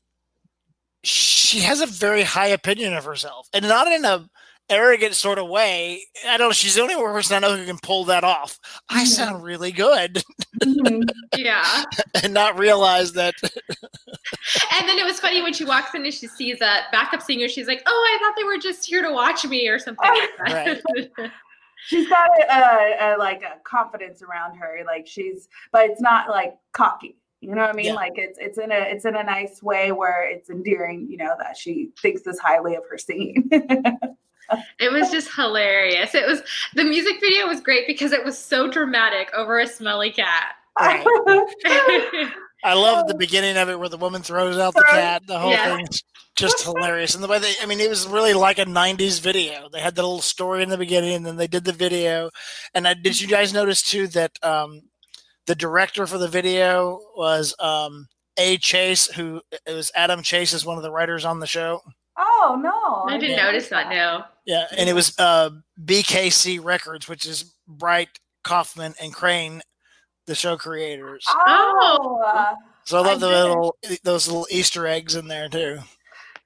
she 1.02 1.60
has 1.60 1.80
a 1.80 1.86
very 1.86 2.22
high 2.22 2.48
opinion 2.48 2.94
of 2.94 3.04
herself, 3.04 3.48
and 3.52 3.68
not 3.68 3.88
in 3.88 4.04
a 4.04 4.28
arrogant 4.68 5.14
sort 5.14 5.38
of 5.38 5.48
way. 5.48 6.02
I 6.26 6.36
don't 6.36 6.48
know. 6.48 6.52
She's 6.52 6.74
the 6.74 6.82
only 6.82 6.94
person 6.94 7.36
I 7.36 7.38
know 7.40 7.56
who 7.56 7.64
can 7.64 7.78
pull 7.78 8.04
that 8.06 8.24
off. 8.24 8.58
I 8.88 9.02
mm-hmm. 9.02 9.06
sound 9.06 9.44
really 9.44 9.72
good. 9.72 10.22
Mm-hmm. 10.62 11.02
Yeah. 11.36 11.84
and 12.22 12.32
not 12.32 12.58
realize 12.58 13.12
that. 13.12 13.34
and 13.42 14.88
then 14.88 14.98
it 14.98 15.04
was 15.04 15.20
funny 15.20 15.42
when 15.42 15.52
she 15.52 15.64
walks 15.64 15.94
in 15.94 16.02
and 16.04 16.14
she 16.14 16.26
sees 16.26 16.60
a 16.62 16.80
backup 16.90 17.20
singer. 17.20 17.46
She's 17.46 17.66
like, 17.66 17.82
oh, 17.84 18.14
I 18.14 18.18
thought 18.22 18.34
they 18.36 18.44
were 18.44 18.58
just 18.58 18.86
here 18.86 19.02
to 19.02 19.12
watch 19.12 19.44
me 19.44 19.68
or 19.68 19.78
something 19.78 20.08
like 20.08 20.30
that. 20.46 20.82
Right. 21.18 21.30
she's 21.86 22.08
got 22.08 22.30
a, 22.30 22.52
a, 22.52 23.16
a, 23.16 23.18
like 23.18 23.42
a 23.42 23.60
confidence 23.64 24.22
around 24.22 24.56
her. 24.56 24.82
Like 24.86 25.06
she's, 25.06 25.48
but 25.72 25.90
it's 25.90 26.00
not 26.00 26.30
like 26.30 26.56
cocky. 26.72 27.16
You 27.40 27.54
know 27.54 27.60
what 27.60 27.70
I 27.70 27.74
mean? 27.74 27.86
Yeah. 27.86 27.94
Like 27.94 28.14
it's 28.16 28.38
it's 28.40 28.58
in 28.58 28.72
a 28.72 28.76
it's 28.76 29.04
in 29.04 29.14
a 29.14 29.22
nice 29.22 29.62
way 29.62 29.92
where 29.92 30.28
it's 30.28 30.48
endearing. 30.48 31.06
You 31.08 31.18
know 31.18 31.34
that 31.38 31.56
she 31.56 31.90
thinks 32.00 32.22
this 32.22 32.38
highly 32.38 32.76
of 32.76 32.84
her 32.90 32.96
singing. 32.96 33.50
It 34.78 34.92
was 34.92 35.10
just 35.10 35.34
hilarious. 35.34 36.14
It 36.14 36.26
was 36.26 36.42
the 36.74 36.84
music 36.84 37.16
video 37.20 37.46
was 37.46 37.60
great 37.60 37.86
because 37.86 38.12
it 38.12 38.24
was 38.24 38.38
so 38.38 38.70
dramatic 38.70 39.30
over 39.34 39.58
a 39.58 39.66
smelly 39.66 40.10
cat. 40.10 40.54
Right. 40.78 41.06
I 42.64 42.74
love 42.74 43.06
the 43.06 43.14
beginning 43.14 43.56
of 43.56 43.68
it 43.68 43.78
where 43.78 43.88
the 43.88 43.96
woman 43.96 44.22
throws 44.22 44.58
out 44.58 44.74
the 44.74 44.84
cat. 44.90 45.22
The 45.26 45.38
whole 45.38 45.50
yeah. 45.50 45.76
thing's 45.76 46.02
just 46.36 46.62
hilarious. 46.64 47.14
And 47.14 47.22
the 47.22 47.28
way 47.28 47.38
they, 47.38 47.54
I 47.62 47.66
mean, 47.66 47.80
it 47.80 47.88
was 47.88 48.06
really 48.06 48.34
like 48.34 48.58
a 48.58 48.64
90s 48.64 49.20
video. 49.20 49.68
They 49.72 49.80
had 49.80 49.94
the 49.94 50.02
little 50.02 50.20
story 50.20 50.62
in 50.62 50.68
the 50.68 50.76
beginning 50.76 51.14
and 51.14 51.26
then 51.26 51.36
they 51.36 51.46
did 51.46 51.64
the 51.64 51.72
video. 51.72 52.30
And 52.74 52.88
I, 52.88 52.94
did 52.94 53.20
you 53.20 53.28
guys 53.28 53.52
notice 53.52 53.82
too 53.82 54.08
that 54.08 54.32
um, 54.42 54.82
the 55.46 55.54
director 55.54 56.06
for 56.06 56.18
the 56.18 56.28
video 56.28 57.00
was 57.16 57.54
um, 57.60 58.08
A. 58.36 58.58
Chase, 58.58 59.06
who 59.06 59.40
it 59.50 59.72
was 59.72 59.92
Adam 59.94 60.22
Chase, 60.22 60.52
is 60.52 60.66
one 60.66 60.76
of 60.76 60.82
the 60.82 60.90
writers 60.90 61.24
on 61.24 61.40
the 61.40 61.46
show. 61.46 61.80
Oh 62.18 62.58
no, 62.60 63.12
I 63.12 63.18
didn't 63.18 63.36
notice 63.36 63.68
that. 63.68 63.90
No. 63.90 64.24
Yeah, 64.46 64.66
and 64.76 64.88
it 64.88 64.94
was 64.94 65.12
uh, 65.18 65.50
BKC 65.84 66.62
Records, 66.64 67.08
which 67.08 67.26
is 67.26 67.52
Bright 67.66 68.08
Kauffman 68.44 68.94
and 69.02 69.12
Crane, 69.12 69.60
the 70.26 70.36
show 70.36 70.56
creators. 70.56 71.24
Oh, 71.28 72.54
so 72.84 72.98
I 72.98 73.00
love 73.00 73.16
I 73.16 73.18
the 73.18 73.28
little 73.28 73.76
those 74.04 74.28
little 74.28 74.46
Easter 74.50 74.86
eggs 74.86 75.16
in 75.16 75.26
there 75.26 75.48
too. 75.48 75.80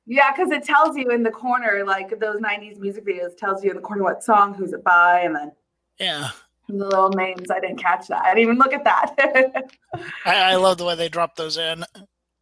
Yeah, 0.07 0.33
because 0.33 0.51
it 0.51 0.65
tells 0.65 0.97
you 0.97 1.11
in 1.11 1.23
the 1.23 1.31
corner, 1.31 1.85
like 1.87 2.19
those 2.19 2.41
'90s 2.41 2.79
music 2.79 3.07
videos, 3.07 3.37
tells 3.37 3.63
you 3.63 3.71
in 3.71 3.77
the 3.77 3.83
corner 3.83 4.03
what 4.03 4.25
song, 4.25 4.55
who's 4.55 4.73
it 4.73 4.83
by, 4.83 5.21
and 5.21 5.37
then 5.37 5.53
yeah, 5.99 6.31
the 6.69 6.87
little 6.87 7.11
names. 7.11 7.51
I 7.51 7.61
didn't 7.61 7.77
catch 7.77 8.09
that. 8.09 8.25
I 8.25 8.35
didn't 8.35 8.45
even 8.45 8.57
look 8.57 8.73
at 8.73 8.85
that. 8.85 9.71
I, 10.25 10.53
I 10.53 10.55
love 10.57 10.79
the 10.79 10.87
way 10.87 10.95
they 10.95 11.11
drop 11.11 11.37
those 11.37 11.59
in. 11.59 11.85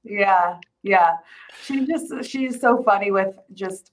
Yeah, 0.04 0.58
yeah. 0.84 1.16
She 1.64 1.84
just 1.84 2.24
she's 2.24 2.60
so 2.60 2.82
funny 2.84 3.10
with 3.10 3.34
just 3.52 3.90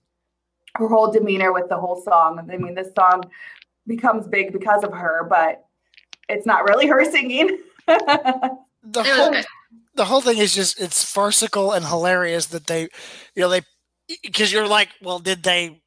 her 0.76 0.88
whole 0.88 1.12
demeanor 1.12 1.54
with 1.54 1.70
the 1.70 1.78
whole 1.78 2.02
song. 2.02 2.40
I 2.52 2.58
mean, 2.58 2.76
this 2.76 2.94
song 2.94 3.24
becomes 3.88 4.28
big 4.28 4.54
because 4.54 4.84
of 4.84 4.94
her, 4.94 5.26
but 5.30 5.66
it's 6.30 6.46
not 6.46 6.68
really 6.68 6.88
her 6.88 7.04
singing. 7.06 7.60
the 7.88 8.58
whole 8.96 9.36
the 9.96 10.06
whole 10.06 10.22
thing 10.22 10.38
is 10.38 10.54
just 10.54 10.80
it's 10.80 11.04
farcical 11.04 11.72
and 11.72 11.86
hilarious 11.86 12.48
that 12.48 12.68
they, 12.68 12.82
you 12.82 13.42
know, 13.42 13.50
they 13.50 13.62
because 14.24 14.52
you're 14.52 14.68
like, 14.68 14.90
well, 15.02 15.20
did 15.20 15.44
they 15.44 15.82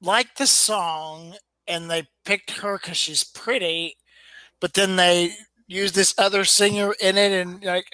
like 0.00 0.34
the 0.36 0.46
song 0.46 1.34
and 1.66 1.90
they 1.90 2.06
picked 2.24 2.50
her 2.52 2.78
because 2.78 2.96
she's 2.96 3.24
pretty, 3.24 3.96
but 4.60 4.74
then 4.74 4.96
they 4.96 5.32
use 5.66 5.92
this 5.92 6.14
other 6.18 6.44
singer 6.44 6.94
in 7.00 7.16
it 7.16 7.32
and 7.32 7.64
like 7.64 7.86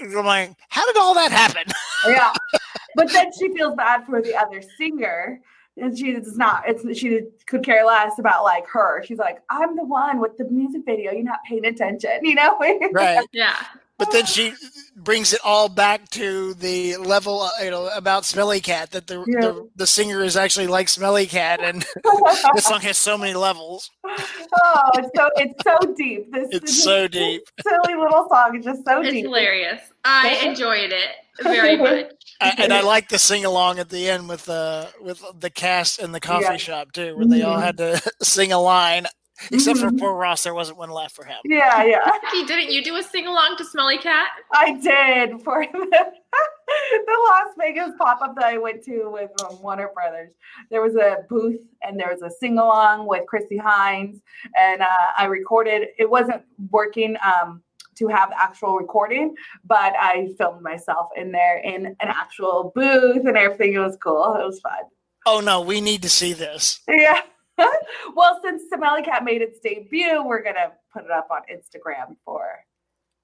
I'm 0.00 0.24
like, 0.24 0.54
how 0.68 0.86
did 0.86 0.96
all 0.96 1.14
that 1.14 1.32
happen? 1.32 1.72
yeah, 2.08 2.32
but 2.94 3.10
then 3.12 3.30
she 3.38 3.52
feels 3.54 3.74
bad 3.74 4.04
for 4.06 4.22
the 4.22 4.34
other 4.34 4.62
singer, 4.78 5.40
and 5.76 5.98
she 5.98 6.12
does 6.12 6.36
not. 6.36 6.64
It's 6.66 6.98
she 6.98 7.22
could 7.46 7.64
care 7.64 7.84
less 7.84 8.18
about 8.18 8.44
like 8.44 8.66
her. 8.68 9.02
She's 9.04 9.18
like, 9.18 9.42
I'm 9.50 9.76
the 9.76 9.84
one 9.84 10.20
with 10.20 10.36
the 10.36 10.44
music 10.44 10.82
video. 10.84 11.12
You're 11.12 11.24
not 11.24 11.40
paying 11.48 11.64
attention, 11.64 12.20
you 12.22 12.34
know? 12.34 12.58
right. 12.92 13.26
Yeah. 13.32 13.56
But 13.96 14.10
then 14.10 14.26
she 14.26 14.52
brings 14.96 15.32
it 15.32 15.40
all 15.44 15.68
back 15.68 16.10
to 16.10 16.54
the 16.54 16.96
level, 16.96 17.42
uh, 17.42 17.50
you 17.62 17.70
know, 17.70 17.88
about 17.94 18.24
Smelly 18.24 18.60
Cat 18.60 18.90
that 18.90 19.06
the 19.06 19.24
yeah. 19.26 19.40
the, 19.40 19.70
the, 19.76 19.86
singer 19.86 20.24
is 20.24 20.36
actually 20.36 20.66
like 20.66 20.88
Smelly 20.88 21.26
Cat, 21.26 21.60
and 21.60 21.86
this 22.54 22.64
song 22.64 22.80
has 22.80 22.98
so 22.98 23.16
many 23.16 23.34
levels. 23.34 23.92
Oh, 24.04 24.90
it's 24.94 25.10
so 25.14 25.30
it's 25.36 25.62
so 25.62 25.94
deep. 25.94 26.32
This 26.32 26.48
it's 26.50 26.82
so 26.82 27.06
deep. 27.06 27.42
Silly 27.62 27.94
little 27.94 28.28
song 28.28 28.58
is 28.58 28.64
just 28.64 28.84
so 28.84 29.00
it's 29.00 29.10
deep. 29.10 29.26
hilarious. 29.26 29.80
I 30.04 30.40
enjoyed 30.44 30.90
it 30.90 31.10
very 31.42 31.76
much. 31.78 32.12
and 32.40 32.72
I 32.72 32.80
like 32.82 33.08
the 33.08 33.18
sing 33.18 33.44
along 33.44 33.78
at 33.78 33.88
the 33.88 34.08
end 34.08 34.28
with 34.28 34.44
the 34.46 34.52
uh, 34.52 34.86
with 35.00 35.22
the 35.38 35.50
cast 35.50 36.00
in 36.00 36.12
the 36.12 36.20
coffee 36.20 36.44
yeah. 36.44 36.56
shop 36.56 36.92
too, 36.92 37.16
where 37.16 37.26
they 37.26 37.42
all 37.42 37.54
mm-hmm. 37.54 37.62
had 37.62 37.76
to 37.78 38.02
sing 38.22 38.52
a 38.52 38.60
line. 38.60 39.06
Except 39.50 39.78
mm-hmm. 39.78 39.88
for 39.88 39.98
poor 39.98 40.14
Ross, 40.14 40.44
there 40.44 40.54
wasn't 40.54 40.78
one 40.78 40.90
left 40.90 41.14
for 41.14 41.24
him. 41.24 41.36
Yeah, 41.44 41.82
yeah. 41.84 42.08
he 42.32 42.44
didn't 42.44 42.70
you 42.70 42.84
do 42.84 42.94
a 42.96 43.02
sing 43.02 43.26
along 43.26 43.56
to 43.58 43.64
Smelly 43.64 43.98
Cat? 43.98 44.28
I 44.52 44.74
did 44.74 45.42
for 45.42 45.66
the, 45.72 45.80
the 45.80 47.28
Las 47.30 47.48
Vegas 47.58 47.90
pop 47.98 48.22
up 48.22 48.36
that 48.36 48.44
I 48.44 48.58
went 48.58 48.84
to 48.84 49.10
with 49.10 49.30
um, 49.42 49.60
Warner 49.60 49.90
Brothers. 49.92 50.32
There 50.70 50.80
was 50.80 50.94
a 50.94 51.24
booth 51.28 51.60
and 51.82 51.98
there 51.98 52.12
was 52.12 52.22
a 52.22 52.30
sing 52.30 52.58
along 52.58 53.08
with 53.08 53.26
Chrissie 53.26 53.58
Hynde, 53.58 54.20
and 54.56 54.82
uh, 54.82 55.12
I 55.18 55.24
recorded. 55.24 55.88
It 55.98 56.08
wasn't 56.08 56.42
working. 56.70 57.16
Um, 57.16 57.63
to 57.96 58.08
have 58.08 58.32
actual 58.36 58.76
recording, 58.76 59.34
but 59.64 59.94
I 59.98 60.34
filmed 60.38 60.62
myself 60.62 61.08
in 61.16 61.32
there 61.32 61.58
in 61.58 61.86
an 61.86 61.96
actual 62.00 62.72
booth 62.74 63.24
and 63.26 63.36
everything. 63.36 63.74
It 63.74 63.78
was 63.78 63.96
cool. 64.02 64.34
It 64.34 64.44
was 64.44 64.60
fun. 64.60 64.82
Oh 65.26 65.40
no, 65.40 65.60
we 65.60 65.80
need 65.80 66.02
to 66.02 66.08
see 66.08 66.32
this. 66.32 66.80
Yeah. 66.88 67.22
well, 68.14 68.40
since 68.42 68.64
Smelly 68.72 69.02
Cat 69.02 69.24
made 69.24 69.42
its 69.42 69.60
debut, 69.60 70.22
we're 70.24 70.42
gonna 70.42 70.72
put 70.92 71.04
it 71.04 71.10
up 71.10 71.28
on 71.30 71.42
Instagram 71.52 72.16
for. 72.24 72.64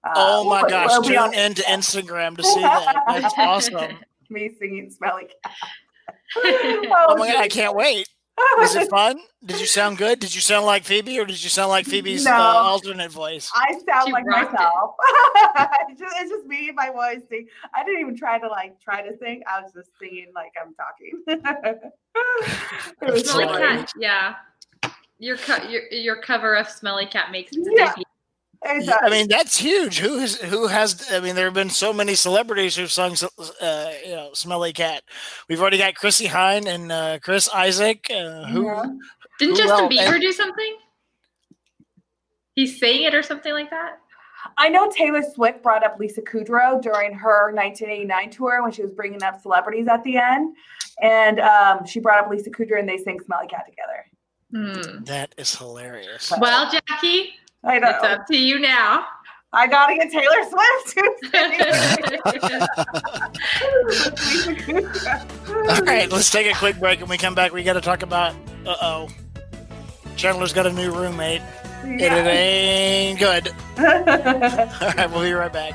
Uh, 0.04 0.12
oh 0.16 0.44
my 0.48 0.62
we'll 0.62 0.70
gosh! 0.70 1.06
Tune 1.06 1.34
into 1.34 1.62
Instagram 1.62 2.36
to 2.36 2.42
see 2.42 2.60
that. 2.60 3.02
That's 3.08 3.34
awesome. 3.38 3.98
Me 4.30 4.50
singing 4.58 4.90
Smelly 4.90 5.24
Cat. 5.24 5.54
oh, 6.36 7.06
oh 7.08 7.16
my 7.16 7.28
god! 7.32 7.40
I 7.40 7.48
can't 7.48 7.74
wait. 7.74 8.08
Was 8.58 8.74
it 8.74 8.90
fun? 8.90 9.20
Did 9.44 9.60
you 9.60 9.66
sound 9.66 9.98
good? 9.98 10.20
Did 10.20 10.34
you 10.34 10.40
sound 10.40 10.66
like 10.66 10.84
Phoebe, 10.84 11.18
or 11.18 11.24
did 11.24 11.42
you 11.42 11.50
sound 11.50 11.70
like 11.70 11.86
Phoebe's 11.86 12.24
no, 12.24 12.32
uh, 12.32 12.34
alternate 12.34 13.10
voice? 13.10 13.50
I 13.54 13.72
sound 13.72 14.06
she 14.06 14.12
like 14.12 14.26
myself. 14.26 14.94
it's, 15.88 16.00
just, 16.00 16.14
it's, 16.18 16.30
just, 16.30 16.46
me 16.46 16.68
and 16.68 16.76
my 16.76 16.90
voice. 16.90 17.22
Sing. 17.28 17.46
I 17.74 17.84
didn't 17.84 18.00
even 18.00 18.16
try 18.16 18.38
to 18.38 18.48
like 18.48 18.80
try 18.80 19.02
to 19.02 19.16
sing. 19.18 19.42
I 19.50 19.60
was 19.62 19.72
just 19.72 19.90
singing 19.98 20.26
like 20.34 20.52
I'm 20.60 20.74
talking. 20.74 21.22
it 23.02 23.12
was 23.12 23.30
Smelly 23.30 23.46
Cat, 23.46 23.92
yeah. 23.98 24.34
Your, 25.18 25.36
co- 25.36 25.68
your 25.68 25.86
your 25.90 26.20
cover 26.22 26.54
of 26.54 26.68
Smelly 26.68 27.06
Cat 27.06 27.30
makes 27.30 27.56
its 27.56 27.68
yeah. 27.72 27.88
debut. 27.90 28.04
Exactly. 28.62 29.08
I 29.08 29.10
mean, 29.10 29.28
that's 29.28 29.56
huge. 29.56 29.98
Who 30.00 30.18
has 30.18 30.36
who 30.36 30.66
has? 30.66 31.10
I 31.10 31.20
mean, 31.20 31.34
there 31.34 31.46
have 31.46 31.54
been 31.54 31.70
so 31.70 31.94
many 31.94 32.14
celebrities 32.14 32.76
who've 32.76 32.92
sung, 32.92 33.16
uh, 33.60 33.90
you 34.04 34.12
know, 34.12 34.30
"Smelly 34.34 34.74
Cat." 34.74 35.02
We've 35.48 35.60
already 35.60 35.78
got 35.78 35.94
Chrissie 35.94 36.28
Hynde 36.28 36.66
and 36.66 36.92
uh, 36.92 37.18
Chris 37.20 37.48
Isaak. 37.48 38.10
Uh, 38.10 38.44
who 38.46 38.66
yeah. 38.66 38.84
didn't 39.38 39.56
who 39.56 39.62
Justin 39.62 39.88
Bieber 39.88 40.12
and, 40.12 40.20
do 40.20 40.32
something? 40.32 40.76
He's 42.54 42.78
saying 42.78 43.04
it 43.04 43.14
or 43.14 43.22
something 43.22 43.52
like 43.52 43.70
that. 43.70 43.98
I 44.58 44.68
know 44.68 44.90
Taylor 44.90 45.22
Swift 45.34 45.62
brought 45.62 45.82
up 45.82 45.98
Lisa 45.98 46.20
Kudrow 46.20 46.82
during 46.82 47.14
her 47.14 47.52
1989 47.54 48.30
tour 48.30 48.62
when 48.62 48.72
she 48.72 48.82
was 48.82 48.92
bringing 48.92 49.22
up 49.22 49.40
celebrities 49.40 49.88
at 49.88 50.04
the 50.04 50.18
end, 50.18 50.54
and 51.00 51.40
um, 51.40 51.86
she 51.86 51.98
brought 51.98 52.22
up 52.22 52.30
Lisa 52.30 52.50
Kudrow 52.50 52.78
and 52.78 52.86
they 52.86 52.98
sang 52.98 53.20
"Smelly 53.20 53.46
Cat" 53.46 53.64
together. 53.66 54.04
Hmm. 54.52 55.04
That 55.04 55.34
is 55.38 55.54
hilarious. 55.54 56.30
Well, 56.38 56.70
Jackie, 56.70 57.30
I 57.62 57.78
know. 57.78 57.90
It's 57.90 58.04
up 58.04 58.26
to 58.28 58.36
you 58.36 58.58
now. 58.58 59.06
I 59.52 59.66
gotta 59.66 59.96
get 59.96 60.12
Taylor 60.12 60.44
Swift. 60.48 60.96
All 65.68 65.82
right, 65.84 66.10
let's 66.10 66.30
take 66.30 66.46
a 66.46 66.56
quick 66.56 66.78
break. 66.78 67.00
When 67.00 67.08
we 67.08 67.18
come 67.18 67.34
back, 67.34 67.52
we 67.52 67.64
got 67.64 67.72
to 67.72 67.80
talk 67.80 68.02
about. 68.02 68.34
Uh 68.64 68.76
oh, 68.80 69.08
Chandler's 70.16 70.52
got 70.52 70.66
a 70.66 70.72
new 70.72 70.92
roommate, 70.92 71.42
yeah. 71.84 71.88
and 71.88 72.00
it 72.00 72.26
ain't 72.30 73.18
good. 73.18 73.48
All 73.78 73.84
right, 74.94 75.10
we'll 75.10 75.22
be 75.22 75.32
right 75.32 75.52
back. 75.52 75.74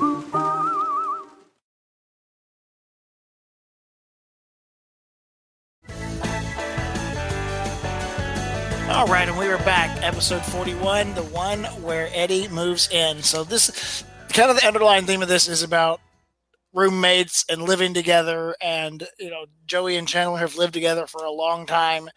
Episode 10.21 10.45
41, 10.51 11.15
the 11.15 11.23
one 11.23 11.63
where 11.81 12.07
Eddie 12.13 12.47
moves 12.47 12.87
in. 12.91 13.23
So, 13.23 13.43
this 13.43 14.03
kind 14.29 14.51
of 14.51 14.55
the 14.55 14.67
underlying 14.67 15.07
theme 15.07 15.23
of 15.23 15.27
this 15.27 15.47
is 15.47 15.63
about 15.63 15.99
roommates 16.73 17.43
and 17.49 17.63
living 17.63 17.95
together. 17.95 18.55
And, 18.61 19.07
you 19.17 19.31
know, 19.31 19.45
Joey 19.65 19.97
and 19.97 20.07
Chandler 20.07 20.37
have 20.37 20.55
lived 20.55 20.75
together 20.75 21.07
for 21.07 21.25
a 21.25 21.31
long 21.31 21.65
time. 21.65 22.07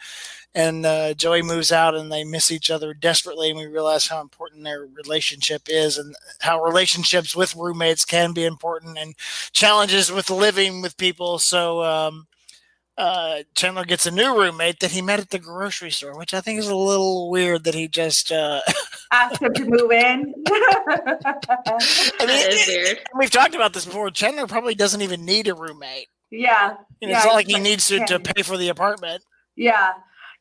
And 0.54 0.84
uh, 0.84 1.14
Joey 1.14 1.40
moves 1.40 1.72
out 1.72 1.94
and 1.94 2.12
they 2.12 2.24
miss 2.24 2.52
each 2.52 2.70
other 2.70 2.92
desperately. 2.92 3.48
And 3.48 3.58
we 3.58 3.64
realize 3.64 4.06
how 4.06 4.20
important 4.20 4.64
their 4.64 4.84
relationship 4.84 5.62
is 5.68 5.96
and 5.96 6.14
how 6.42 6.62
relationships 6.62 7.34
with 7.34 7.56
roommates 7.56 8.04
can 8.04 8.34
be 8.34 8.44
important 8.44 8.98
and 8.98 9.14
challenges 9.52 10.12
with 10.12 10.28
living 10.28 10.82
with 10.82 10.98
people. 10.98 11.38
So, 11.38 11.82
um, 11.82 12.26
uh, 12.96 13.42
Chandler 13.54 13.84
gets 13.84 14.06
a 14.06 14.10
new 14.10 14.38
roommate 14.38 14.80
that 14.80 14.92
he 14.92 15.02
met 15.02 15.20
at 15.20 15.30
the 15.30 15.38
grocery 15.38 15.90
store, 15.90 16.16
which 16.16 16.32
I 16.32 16.40
think 16.40 16.58
is 16.58 16.68
a 16.68 16.76
little 16.76 17.28
weird 17.30 17.64
that 17.64 17.74
he 17.74 17.88
just 17.88 18.30
uh, 18.30 18.60
asked 19.12 19.42
him 19.42 19.52
to 19.52 19.64
move 19.64 19.90
in. 19.90 20.34
I 20.46 22.16
mean, 22.20 22.28
that 22.28 22.48
is 22.52 22.66
weird. 22.68 22.98
We've 23.18 23.30
talked 23.30 23.54
about 23.54 23.72
this 23.72 23.84
before. 23.84 24.10
Chandler 24.10 24.46
probably 24.46 24.74
doesn't 24.74 25.02
even 25.02 25.24
need 25.24 25.48
a 25.48 25.54
roommate. 25.54 26.08
Yeah, 26.30 26.76
you 27.00 27.08
know, 27.08 27.12
yeah 27.12 27.16
it's 27.18 27.26
not 27.26 27.34
like 27.34 27.46
he 27.46 27.60
needs 27.60 27.86
to, 27.88 28.04
to 28.06 28.18
pay 28.18 28.42
for 28.42 28.56
the 28.56 28.68
apartment. 28.68 29.22
Yeah, 29.56 29.92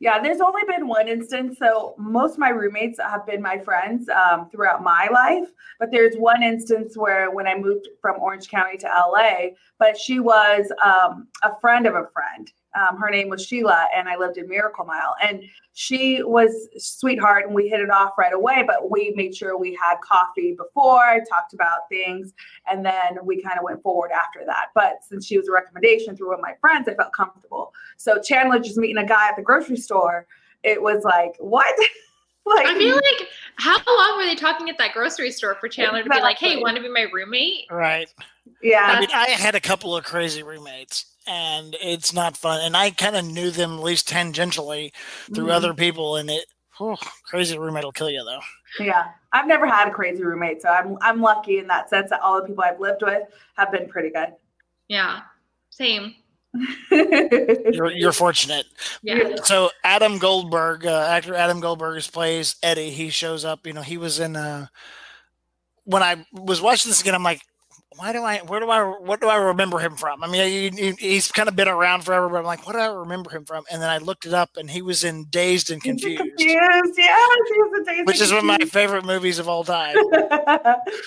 yeah, 0.03 0.21
there's 0.21 0.41
only 0.41 0.63
been 0.67 0.85
one 0.85 1.07
instance. 1.07 1.57
So 1.57 1.95
most 1.97 2.33
of 2.33 2.39
my 2.39 2.49
roommates 2.49 2.99
have 2.99 3.25
been 3.25 3.41
my 3.41 3.57
friends 3.57 4.09
um, 4.09 4.49
throughout 4.49 4.83
my 4.83 5.07
life. 5.09 5.47
But 5.79 5.91
there's 5.91 6.17
one 6.17 6.43
instance 6.43 6.97
where 6.97 7.31
when 7.31 7.47
I 7.47 7.55
moved 7.55 7.87
from 8.01 8.19
Orange 8.19 8.49
County 8.49 8.77
to 8.79 8.87
LA, 8.87 9.51
but 9.79 9.97
she 9.97 10.19
was 10.19 10.69
um, 10.83 11.29
a 11.41 11.57
friend 11.61 11.87
of 11.87 11.95
a 11.95 12.09
friend. 12.11 12.51
Um, 12.75 12.97
her 12.97 13.09
name 13.09 13.29
was 13.29 13.45
Sheila, 13.45 13.87
and 13.95 14.09
I 14.09 14.17
lived 14.17 14.37
in 14.37 14.47
Miracle 14.47 14.85
Mile. 14.85 15.15
And 15.21 15.43
she 15.73 16.23
was 16.23 16.67
sweetheart, 16.77 17.45
and 17.45 17.53
we 17.53 17.67
hit 17.67 17.79
it 17.79 17.89
off 17.89 18.13
right 18.17 18.33
away. 18.33 18.63
But 18.65 18.89
we 18.89 19.13
made 19.15 19.35
sure 19.35 19.57
we 19.57 19.77
had 19.79 19.95
coffee 20.01 20.55
before, 20.57 21.19
talked 21.29 21.53
about 21.53 21.89
things, 21.89 22.33
and 22.69 22.85
then 22.85 23.17
we 23.23 23.41
kind 23.41 23.57
of 23.57 23.63
went 23.63 23.81
forward 23.81 24.11
after 24.11 24.41
that. 24.45 24.67
But 24.73 25.03
since 25.03 25.25
she 25.25 25.37
was 25.37 25.47
a 25.47 25.51
recommendation 25.51 26.15
through 26.15 26.29
one 26.29 26.39
of 26.39 26.41
my 26.41 26.55
friends, 26.59 26.87
I 26.87 26.95
felt 26.95 27.13
comfortable. 27.13 27.73
So 27.97 28.19
Chandler 28.21 28.59
just 28.59 28.77
meeting 28.77 28.97
a 28.97 29.05
guy 29.05 29.29
at 29.29 29.35
the 29.35 29.43
grocery 29.43 29.77
store, 29.77 30.25
it 30.63 30.81
was 30.81 31.03
like, 31.03 31.35
what? 31.39 31.75
like, 32.45 32.65
I 32.65 32.77
feel 32.77 32.95
like 32.95 33.27
how 33.57 33.77
long 33.85 34.17
were 34.17 34.25
they 34.25 34.35
talking 34.35 34.69
at 34.69 34.77
that 34.77 34.93
grocery 34.93 35.31
store 35.31 35.55
for 35.55 35.67
Chandler 35.67 35.99
exactly. 35.99 36.17
to 36.17 36.21
be 36.21 36.23
like, 36.23 36.37
"Hey, 36.37 36.61
want 36.61 36.75
to 36.75 36.81
be 36.81 36.89
my 36.89 37.07
roommate?" 37.13 37.65
Right. 37.69 38.13
Yeah. 38.61 38.83
I 38.83 38.99
mean, 38.99 39.09
I 39.13 39.29
had 39.29 39.55
a 39.55 39.59
couple 39.59 39.95
of 39.95 40.03
crazy 40.03 40.43
roommates 40.43 41.12
and 41.27 41.75
it's 41.81 42.13
not 42.13 42.37
fun. 42.37 42.61
And 42.61 42.75
I 42.75 42.91
kind 42.91 43.15
of 43.15 43.25
knew 43.25 43.51
them 43.51 43.73
at 43.73 43.83
least 43.83 44.07
tangentially 44.07 44.91
through 45.33 45.45
mm-hmm. 45.45 45.51
other 45.51 45.73
people, 45.73 46.17
and 46.17 46.29
it 46.29 46.45
oh, 46.79 46.97
crazy 47.25 47.57
roommate 47.57 47.83
will 47.83 47.91
kill 47.91 48.09
you 48.09 48.23
though. 48.23 48.39
Yeah, 48.83 49.05
I've 49.31 49.47
never 49.47 49.67
had 49.67 49.87
a 49.87 49.91
crazy 49.91 50.23
roommate, 50.23 50.61
so 50.61 50.69
I'm 50.69 50.97
I'm 51.01 51.21
lucky 51.21 51.59
in 51.59 51.67
that 51.67 51.89
sense 51.89 52.09
that 52.09 52.21
all 52.21 52.41
the 52.41 52.47
people 52.47 52.63
I've 52.63 52.79
lived 52.79 53.01
with 53.01 53.23
have 53.55 53.71
been 53.71 53.87
pretty 53.87 54.09
good. 54.09 54.33
Yeah, 54.87 55.21
same. 55.69 56.15
you're, 56.91 57.91
you're 57.91 58.11
fortunate. 58.11 58.67
Yeah. 59.01 59.35
So 59.43 59.71
Adam 59.83 60.19
Goldberg, 60.19 60.85
uh, 60.85 61.07
actor 61.09 61.33
Adam 61.33 61.59
Goldberg, 61.59 62.01
plays 62.03 62.57
Eddie. 62.61 62.91
He 62.91 63.09
shows 63.09 63.43
up. 63.43 63.65
You 63.65 63.73
know, 63.73 63.81
he 63.81 63.97
was 63.97 64.19
in. 64.19 64.35
Uh, 64.35 64.67
when 65.85 66.03
I 66.03 66.25
was 66.31 66.61
watching 66.61 66.89
this 66.89 67.01
again, 67.01 67.15
I'm 67.15 67.23
like, 67.23 67.41
why 67.95 68.13
do 68.13 68.23
I 68.23 68.39
where 68.39 68.59
do 68.59 68.69
I 68.69 68.83
what 68.83 69.21
do 69.21 69.27
I 69.27 69.35
remember 69.35 69.79
him 69.79 69.95
from? 69.95 70.23
I 70.23 70.27
mean, 70.27 70.73
he, 70.73 70.91
he's 70.99 71.31
kind 71.31 71.47
of 71.47 71.55
been 71.55 71.67
around 71.67 72.03
forever, 72.03 72.29
but 72.29 72.37
I'm 72.37 72.45
like, 72.45 72.65
what 72.65 72.73
do 72.73 72.79
I 72.79 72.87
remember 72.87 73.29
him 73.29 73.45
from? 73.45 73.63
And 73.71 73.81
then 73.81 73.89
I 73.89 73.97
looked 73.97 74.25
it 74.25 74.33
up, 74.33 74.57
and 74.57 74.69
he 74.69 74.81
was 74.81 75.03
in 75.03 75.25
Dazed 75.25 75.71
and 75.71 75.81
Confused. 75.81 76.17
Confused, 76.17 76.39
yes, 76.47 76.89
he 76.95 77.61
was 77.61 77.77
in 77.77 77.83
Dazed 77.83 78.07
which 78.07 78.21
is 78.21 78.31
one 78.31 78.39
of 78.39 78.45
my 78.45 78.57
favorite 78.59 79.05
movies 79.05 79.39
of 79.39 79.47
all 79.47 79.63
time. 79.63 79.95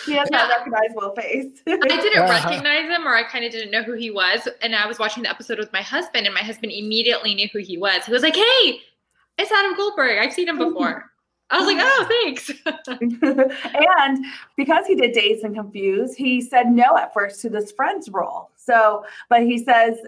he 0.07 0.13
has 0.15 0.29
yeah. 0.31 0.47
that 0.47 0.55
recognizable 0.59 1.15
face. 1.17 1.61
I 1.67 1.77
didn't 1.77 2.19
uh-huh. 2.23 2.49
recognize 2.49 2.89
him, 2.89 3.07
or 3.07 3.15
I 3.15 3.25
kind 3.25 3.45
of 3.45 3.53
didn't 3.53 3.71
know 3.71 3.83
who 3.83 3.95
he 3.95 4.11
was, 4.11 4.49
and 4.63 4.75
I 4.75 4.87
was 4.87 4.99
watching 4.99 5.23
the 5.23 5.31
episode 5.31 5.59
with 5.59 5.73
my 5.73 5.83
husband, 5.83 6.27
and 6.27 6.35
my 6.35 6.43
husband 6.43 6.73
immediately 6.73 7.35
knew 7.35 7.49
who 7.53 7.59
he 7.59 7.79
was. 7.79 8.05
He 8.07 8.13
was 8.13 8.23
like, 8.23 8.37
"Hey, 8.37 8.81
it's 9.39 9.51
Adam 9.53 9.77
Goldberg. 9.77 10.19
I've 10.19 10.33
seen 10.33 10.49
him 10.49 10.59
before." 10.59 11.11
I 11.51 11.59
was 11.59 11.67
like, 11.67 11.79
oh, 11.81 12.07
thanks. 12.25 12.51
and 13.99 14.25
because 14.57 14.87
he 14.87 14.95
did 14.95 15.13
Dazed 15.13 15.45
and 15.45 15.55
Confused, 15.55 16.17
he 16.17 16.41
said 16.41 16.71
no 16.71 16.97
at 16.97 17.15
first 17.15 17.41
to 17.43 17.51
this 17.51 17.73
Friends 17.73 18.09
role. 18.11 18.51
So, 18.57 19.05
but 19.29 19.43
he 19.43 19.63
says 19.63 19.99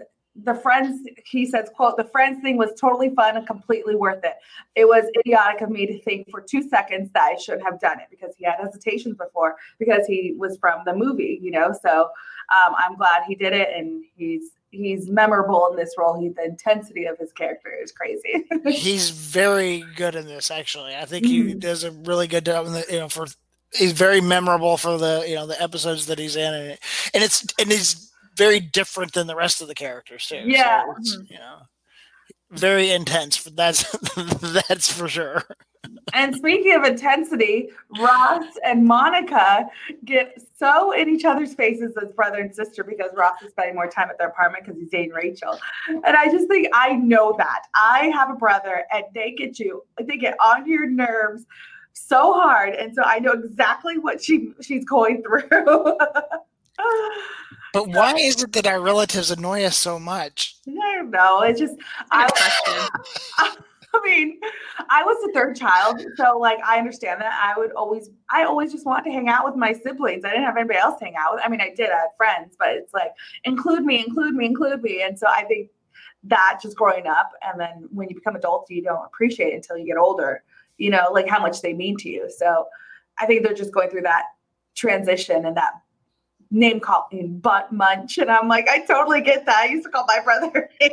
the 0.43 0.53
Friends, 0.53 1.07
he 1.25 1.45
says, 1.45 1.69
quote, 1.75 1.97
the 1.97 2.03
Friends 2.05 2.41
thing 2.41 2.57
was 2.57 2.71
totally 2.79 3.09
fun 3.15 3.37
and 3.37 3.47
completely 3.47 3.95
worth 3.95 4.23
it. 4.23 4.35
It 4.75 4.87
was 4.87 5.05
idiotic 5.19 5.61
of 5.61 5.69
me 5.69 5.85
to 5.85 5.99
think 6.01 6.29
for 6.29 6.41
two 6.41 6.67
seconds 6.67 7.09
that 7.13 7.23
I 7.23 7.35
should 7.35 7.61
have 7.61 7.79
done 7.79 7.99
it 7.99 8.07
because 8.09 8.35
he 8.37 8.45
had 8.45 8.55
hesitations 8.59 9.17
before 9.17 9.55
because 9.79 10.05
he 10.07 10.35
was 10.37 10.57
from 10.57 10.81
the 10.85 10.95
movie, 10.95 11.39
you 11.41 11.51
know? 11.51 11.73
So 11.81 12.09
um, 12.51 12.75
I'm 12.77 12.95
glad 12.95 13.23
he 13.27 13.35
did 13.35 13.53
it 13.53 13.69
and 13.75 14.03
he's 14.15 14.51
he's 14.71 15.09
memorable 15.09 15.67
in 15.71 15.75
this 15.75 15.95
role. 15.97 16.19
He 16.19 16.29
the 16.29 16.45
intensity 16.45 17.05
of 17.05 17.17
his 17.17 17.31
character 17.31 17.71
is 17.81 17.91
crazy. 17.91 18.45
he's 18.65 19.09
very 19.09 19.83
good 19.95 20.15
in 20.15 20.25
this. 20.25 20.51
Actually, 20.51 20.95
I 20.95 21.05
think 21.05 21.25
he 21.25 21.43
mm-hmm. 21.43 21.59
does 21.59 21.83
a 21.83 21.91
really 21.91 22.27
good 22.27 22.45
job. 22.45 22.67
In 22.67 22.73
the, 22.73 22.85
you 22.89 22.99
know, 22.99 23.09
for 23.09 23.27
he's 23.73 23.93
very 23.93 24.21
memorable 24.21 24.77
for 24.77 24.97
the 24.97 25.25
you 25.27 25.35
know 25.35 25.47
the 25.47 25.61
episodes 25.61 26.05
that 26.07 26.19
he's 26.19 26.35
in, 26.35 26.53
and, 26.53 26.77
and 27.13 27.23
it's 27.23 27.45
and 27.59 27.71
he's 27.71 28.11
very 28.35 28.59
different 28.59 29.13
than 29.13 29.27
the 29.27 29.35
rest 29.35 29.61
of 29.61 29.67
the 29.67 29.75
characters 29.75 30.25
too. 30.27 30.41
Yeah, 30.45 30.85
so 31.01 31.21
you 31.29 31.37
know, 31.37 31.59
very 32.51 32.91
intense. 32.91 33.43
That's 33.43 33.89
that's 34.41 34.91
for 34.91 35.07
sure. 35.07 35.43
And 36.13 36.35
speaking 36.35 36.73
of 36.73 36.83
intensity, 36.83 37.69
Ross 37.99 38.45
and 38.65 38.85
Monica 38.85 39.67
get 40.05 40.41
so 40.57 40.91
in 40.91 41.07
each 41.09 41.23
other's 41.25 41.53
faces 41.53 41.95
as 42.01 42.11
brother 42.11 42.39
and 42.39 42.53
sister 42.53 42.83
because 42.83 43.11
Ross 43.15 43.41
is 43.43 43.51
spending 43.51 43.75
more 43.75 43.87
time 43.87 44.09
at 44.09 44.17
their 44.17 44.27
apartment 44.29 44.65
because 44.65 44.79
he's 44.79 44.89
dating 44.89 45.11
Rachel. 45.11 45.59
And 45.87 46.17
I 46.17 46.25
just 46.31 46.47
think 46.47 46.67
I 46.73 46.95
know 46.95 47.35
that. 47.37 47.67
I 47.75 48.11
have 48.13 48.29
a 48.29 48.35
brother 48.35 48.83
and 48.91 49.03
they 49.13 49.31
get 49.31 49.59
you, 49.59 49.83
they 50.01 50.17
get 50.17 50.35
on 50.43 50.67
your 50.67 50.87
nerves 50.87 51.45
so 51.93 52.33
hard. 52.33 52.73
And 52.73 52.93
so 52.93 53.03
I 53.03 53.19
know 53.19 53.33
exactly 53.33 53.97
what 53.97 54.21
she 54.21 54.53
she's 54.61 54.85
going 54.85 55.23
through. 55.23 55.43
But 57.73 57.89
why 57.89 58.15
is 58.15 58.43
it 58.43 58.53
that 58.53 58.67
our 58.67 58.81
relatives 58.81 59.31
annoy 59.31 59.63
us 59.63 59.77
so 59.77 59.99
much? 59.99 60.55
I 60.67 60.95
don't 60.95 61.11
know. 61.11 61.41
It's 61.41 61.59
just 61.59 61.75
I, 62.11 62.29
I, 63.37 63.55
I 63.93 64.01
mean, 64.03 64.39
I 64.89 65.03
was 65.03 65.17
the 65.25 65.31
third 65.33 65.55
child, 65.55 66.01
so 66.15 66.37
like 66.37 66.59
I 66.63 66.77
understand 66.77 67.21
that. 67.21 67.33
I 67.33 67.59
would 67.59 67.71
always, 67.71 68.09
I 68.31 68.43
always 68.43 68.71
just 68.71 68.85
want 68.85 69.03
to 69.05 69.11
hang 69.11 69.29
out 69.29 69.45
with 69.45 69.55
my 69.55 69.73
siblings. 69.73 70.23
I 70.25 70.29
didn't 70.29 70.45
have 70.45 70.57
anybody 70.57 70.79
else 70.79 70.99
to 70.99 71.05
hang 71.05 71.15
out 71.15 71.33
with. 71.33 71.41
I 71.43 71.49
mean, 71.49 71.61
I 71.61 71.73
did. 71.75 71.89
I 71.89 71.95
had 71.97 72.09
friends, 72.17 72.55
but 72.57 72.69
it's 72.69 72.93
like 72.93 73.11
include 73.45 73.83
me, 73.83 74.03
include 74.05 74.35
me, 74.35 74.45
include 74.45 74.81
me. 74.83 75.01
And 75.01 75.17
so 75.17 75.27
I 75.27 75.43
think 75.45 75.69
that 76.23 76.59
just 76.61 76.77
growing 76.77 77.07
up, 77.07 77.31
and 77.41 77.59
then 77.59 77.87
when 77.91 78.09
you 78.09 78.15
become 78.15 78.35
adults, 78.35 78.69
you 78.69 78.83
don't 78.83 79.05
appreciate 79.05 79.53
it 79.53 79.55
until 79.55 79.77
you 79.77 79.85
get 79.85 79.97
older. 79.97 80.43
You 80.77 80.91
know, 80.91 81.09
like 81.11 81.27
how 81.27 81.39
much 81.39 81.61
they 81.61 81.73
mean 81.73 81.97
to 81.97 82.09
you. 82.09 82.29
So 82.35 82.67
I 83.19 83.25
think 83.25 83.43
they're 83.43 83.53
just 83.53 83.73
going 83.73 83.89
through 83.89 84.03
that 84.03 84.25
transition 84.75 85.45
and 85.45 85.57
that 85.57 85.73
name 86.51 86.79
calling 86.79 87.39
butt 87.39 87.71
munch. 87.71 88.17
And 88.17 88.29
I'm 88.29 88.47
like, 88.47 88.67
I 88.69 88.79
totally 88.85 89.21
get 89.21 89.45
that. 89.45 89.57
I 89.57 89.65
used 89.65 89.85
to 89.85 89.91
call 89.91 90.05
my 90.07 90.19
brother. 90.23 90.69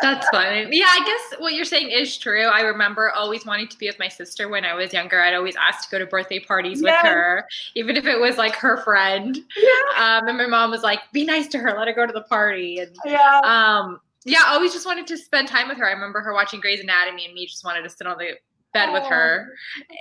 That's 0.00 0.28
funny. 0.30 0.68
Yeah, 0.70 0.86
I 0.88 1.04
guess 1.04 1.40
what 1.40 1.54
you're 1.54 1.64
saying 1.64 1.90
is 1.90 2.18
true. 2.18 2.44
I 2.44 2.60
remember 2.60 3.10
always 3.10 3.46
wanting 3.46 3.68
to 3.68 3.78
be 3.78 3.86
with 3.86 3.98
my 3.98 4.08
sister 4.08 4.48
when 4.48 4.64
I 4.64 4.74
was 4.74 4.92
younger. 4.92 5.20
I'd 5.20 5.34
always 5.34 5.56
ask 5.56 5.88
to 5.88 5.90
go 5.90 5.98
to 5.98 6.06
birthday 6.06 6.40
parties 6.40 6.82
with 6.82 6.94
her, 6.96 7.46
even 7.74 7.96
if 7.96 8.06
it 8.06 8.20
was 8.20 8.36
like 8.36 8.54
her 8.56 8.82
friend. 8.82 9.38
Yeah. 9.56 10.18
Um, 10.18 10.28
and 10.28 10.38
my 10.38 10.46
mom 10.46 10.70
was 10.70 10.82
like, 10.82 11.00
"Be 11.12 11.24
nice 11.24 11.48
to 11.48 11.58
her. 11.58 11.72
Let 11.76 11.88
her 11.88 11.94
go 11.94 12.06
to 12.06 12.12
the 12.12 12.22
party." 12.22 12.80
And 12.80 12.94
yeah. 13.04 13.40
Um, 13.44 14.00
yeah, 14.24 14.42
I 14.46 14.54
always 14.54 14.72
just 14.72 14.86
wanted 14.86 15.06
to 15.08 15.16
spend 15.16 15.48
time 15.48 15.68
with 15.68 15.78
her. 15.78 15.88
I 15.88 15.92
remember 15.92 16.20
her 16.20 16.32
watching 16.32 16.60
Grey's 16.60 16.80
Anatomy, 16.80 17.24
and 17.26 17.34
me 17.34 17.46
just 17.46 17.64
wanted 17.64 17.82
to 17.82 17.90
sit 17.90 18.06
on 18.06 18.18
the 18.18 18.32
bed 18.72 18.90
oh, 18.90 18.92
with 18.94 19.04
her, 19.04 19.48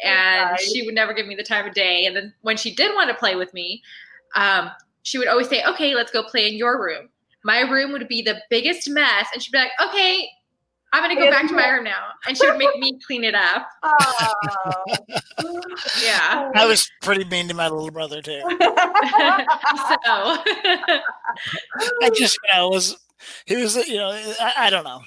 and 0.04 0.52
nice. 0.52 0.72
she 0.72 0.84
would 0.86 0.96
never 0.96 1.14
give 1.14 1.28
me 1.28 1.36
the 1.36 1.44
time 1.44 1.68
of 1.68 1.74
day. 1.74 2.06
And 2.06 2.16
then 2.16 2.34
when 2.42 2.58
she 2.58 2.74
did 2.74 2.94
want 2.96 3.10
to 3.10 3.16
play 3.16 3.36
with 3.36 3.54
me, 3.54 3.82
um, 4.36 4.72
she 5.04 5.18
would 5.18 5.28
always 5.28 5.50
say, 5.50 5.64
"Okay, 5.64 5.96
let's 5.96 6.12
go 6.12 6.24
play 6.24 6.48
in 6.48 6.56
your 6.56 6.82
room." 6.84 7.10
my 7.44 7.62
room 7.62 7.92
would 7.92 8.08
be 8.08 8.22
the 8.22 8.42
biggest 8.50 8.90
mess. 8.90 9.28
And 9.34 9.42
she'd 9.42 9.52
be 9.52 9.58
like, 9.58 9.72
okay, 9.84 10.28
I'm 10.94 11.04
gonna 11.04 11.16
go 11.16 11.30
back 11.30 11.48
to 11.48 11.54
my 11.54 11.70
room 11.70 11.86
now. 11.86 12.08
And 12.28 12.38
she 12.38 12.46
would 12.48 12.58
make 12.58 12.78
me 12.78 13.00
clean 13.06 13.24
it 13.24 13.36
up. 13.36 13.68
Oh. 15.44 15.62
yeah. 16.04 16.52
I 16.56 16.66
was 16.66 16.90
pretty 17.02 17.24
mean 17.26 17.48
to 17.48 17.54
my 17.54 17.68
little 17.68 17.90
brother 17.90 18.22
too. 18.22 18.42
so 18.48 18.50
I 22.02 22.12
just 22.14 22.38
you 22.44 22.54
know 22.54 22.70
was 22.70 22.96
he 23.46 23.56
was 23.56 23.76
you 23.88 23.98
know 23.98 24.10
I, 24.12 24.54
I 24.58 24.70
don't 24.70 24.84
know 24.84 25.02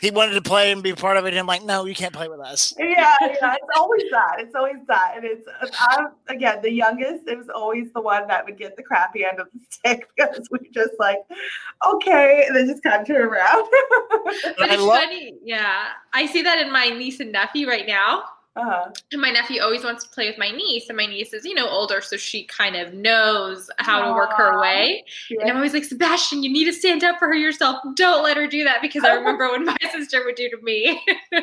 he 0.00 0.10
wanted 0.10 0.34
to 0.34 0.42
play 0.42 0.72
and 0.72 0.82
be 0.82 0.92
part 0.92 1.16
of 1.16 1.24
it. 1.24 1.28
And 1.28 1.38
I'm 1.38 1.46
like, 1.46 1.64
no, 1.64 1.84
you 1.84 1.94
can't 1.94 2.12
play 2.12 2.28
with 2.28 2.40
us. 2.40 2.74
Yeah, 2.78 3.14
yeah, 3.20 3.54
it's 3.54 3.78
always 3.78 4.02
that. 4.10 4.36
It's 4.40 4.54
always 4.54 4.76
that. 4.88 5.14
And 5.16 5.24
it's 5.24 5.46
I'm, 5.88 6.08
again 6.28 6.60
the 6.62 6.70
youngest. 6.70 7.28
It 7.28 7.38
was 7.38 7.48
always 7.48 7.92
the 7.92 8.00
one 8.00 8.26
that 8.28 8.44
would 8.44 8.58
get 8.58 8.76
the 8.76 8.82
crappy 8.82 9.24
end 9.24 9.38
of 9.38 9.48
the 9.54 9.60
stick 9.70 10.08
because 10.16 10.48
we 10.50 10.68
just 10.72 10.92
like, 10.98 11.18
okay, 11.86 12.44
and 12.46 12.56
then 12.56 12.66
just 12.66 12.82
kind 12.82 13.02
of 13.02 13.06
turn 13.06 13.22
around. 13.22 13.68
but 14.58 14.70
it's 14.70 14.82
love- 14.82 15.00
funny, 15.00 15.36
yeah. 15.44 15.88
I 16.12 16.26
see 16.26 16.42
that 16.42 16.58
in 16.58 16.72
my 16.72 16.88
niece 16.88 17.20
and 17.20 17.32
nephew 17.32 17.68
right 17.68 17.86
now. 17.86 18.24
Uh-huh. 18.56 18.88
And 19.10 19.20
my 19.20 19.30
nephew 19.30 19.60
always 19.60 19.82
wants 19.82 20.04
to 20.04 20.10
play 20.10 20.28
with 20.28 20.38
my 20.38 20.50
niece, 20.50 20.88
and 20.88 20.96
my 20.96 21.06
niece 21.06 21.32
is, 21.32 21.44
you 21.44 21.54
know, 21.54 21.68
older, 21.68 22.00
so 22.00 22.16
she 22.16 22.44
kind 22.44 22.76
of 22.76 22.94
knows 22.94 23.68
how 23.78 24.00
Aww. 24.00 24.08
to 24.08 24.12
work 24.14 24.32
her 24.34 24.60
way. 24.60 25.04
Yeah. 25.28 25.40
And 25.40 25.50
I'm 25.50 25.56
always 25.56 25.74
like, 25.74 25.82
Sebastian, 25.82 26.44
you 26.44 26.52
need 26.52 26.66
to 26.66 26.72
stand 26.72 27.02
up 27.02 27.18
for 27.18 27.26
her 27.26 27.34
yourself. 27.34 27.82
Don't 27.96 28.22
let 28.22 28.36
her 28.36 28.46
do 28.46 28.62
that 28.62 28.80
because 28.80 29.02
I 29.02 29.12
remember 29.14 29.50
when 29.50 29.64
my 29.64 29.76
sister 29.92 30.24
would 30.24 30.36
do 30.36 30.48
to 30.50 30.58
me. 30.62 31.02
yeah. 31.32 31.40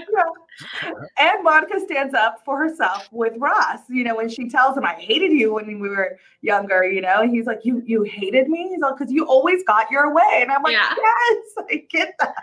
And 1.17 1.43
Monica 1.43 1.81
stands 1.81 2.13
up 2.13 2.43
for 2.45 2.57
herself 2.57 3.09
with 3.11 3.33
Ross. 3.37 3.79
You 3.89 4.05
know, 4.05 4.15
when 4.15 4.29
she 4.29 4.49
tells 4.49 4.77
him, 4.77 4.85
"I 4.85 4.93
hated 4.93 5.31
you 5.31 5.53
when 5.53 5.79
we 5.79 5.89
were 5.89 6.17
younger," 6.41 6.83
you 6.85 7.01
know, 7.01 7.21
and 7.21 7.31
he's 7.31 7.45
like, 7.45 7.59
"You 7.63 7.81
you 7.85 8.03
hated 8.03 8.47
me?" 8.47 8.69
He's 8.69 8.79
like, 8.79 8.97
"Because 8.97 9.11
you 9.11 9.25
always 9.25 9.63
got 9.65 9.89
your 9.91 10.13
way," 10.13 10.39
and 10.41 10.51
I'm 10.51 10.61
like, 10.61 10.73
yeah. 10.73 10.93
"Yes, 10.95 11.65
I 11.69 11.85
get 11.89 12.15
that. 12.19 12.35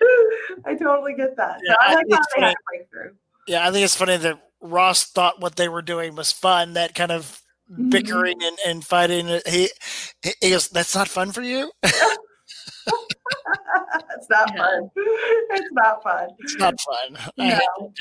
I 0.64 0.74
totally 0.74 1.14
get 1.14 1.36
that." 1.36 1.60
So 1.66 1.74
I 1.80 1.94
like 1.94 2.06
how 2.10 2.20
they 2.34 2.42
had 2.42 2.52
a 2.52 2.56
breakthrough. 2.68 3.12
Yeah, 3.50 3.66
I 3.66 3.72
think 3.72 3.84
it's 3.84 3.96
funny 3.96 4.16
that 4.16 4.40
Ross 4.60 5.06
thought 5.06 5.40
what 5.40 5.56
they 5.56 5.68
were 5.68 5.82
doing 5.82 6.14
was 6.14 6.30
fun. 6.30 6.74
That 6.74 6.94
kind 6.94 7.10
of 7.10 7.42
mm-hmm. 7.68 7.88
bickering 7.88 8.40
and, 8.40 8.56
and 8.64 8.84
fighting. 8.84 9.26
He, 9.44 9.68
he 10.40 10.50
goes, 10.50 10.68
"That's 10.68 10.94
not 10.94 11.08
fun 11.08 11.32
for 11.32 11.42
you." 11.42 11.72
it's 11.82 11.98
not 14.30 14.56
fun. 14.56 14.90
It's 14.94 15.72
not 15.72 16.00
fun. 16.00 16.28
It's 16.38 16.56
not 16.58 16.80
fun. 16.80 17.32
No. 17.36 17.92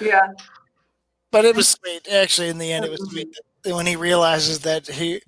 Yeah. 0.00 0.28
But 1.30 1.44
it 1.44 1.54
was 1.54 1.68
sweet. 1.68 2.08
Actually, 2.10 2.48
in 2.48 2.56
the 2.56 2.72
end, 2.72 2.86
it 2.86 2.90
was 2.90 3.06
sweet 3.10 3.28
when 3.66 3.84
he 3.84 3.96
realizes 3.96 4.60
that 4.60 4.86
he 4.86 5.20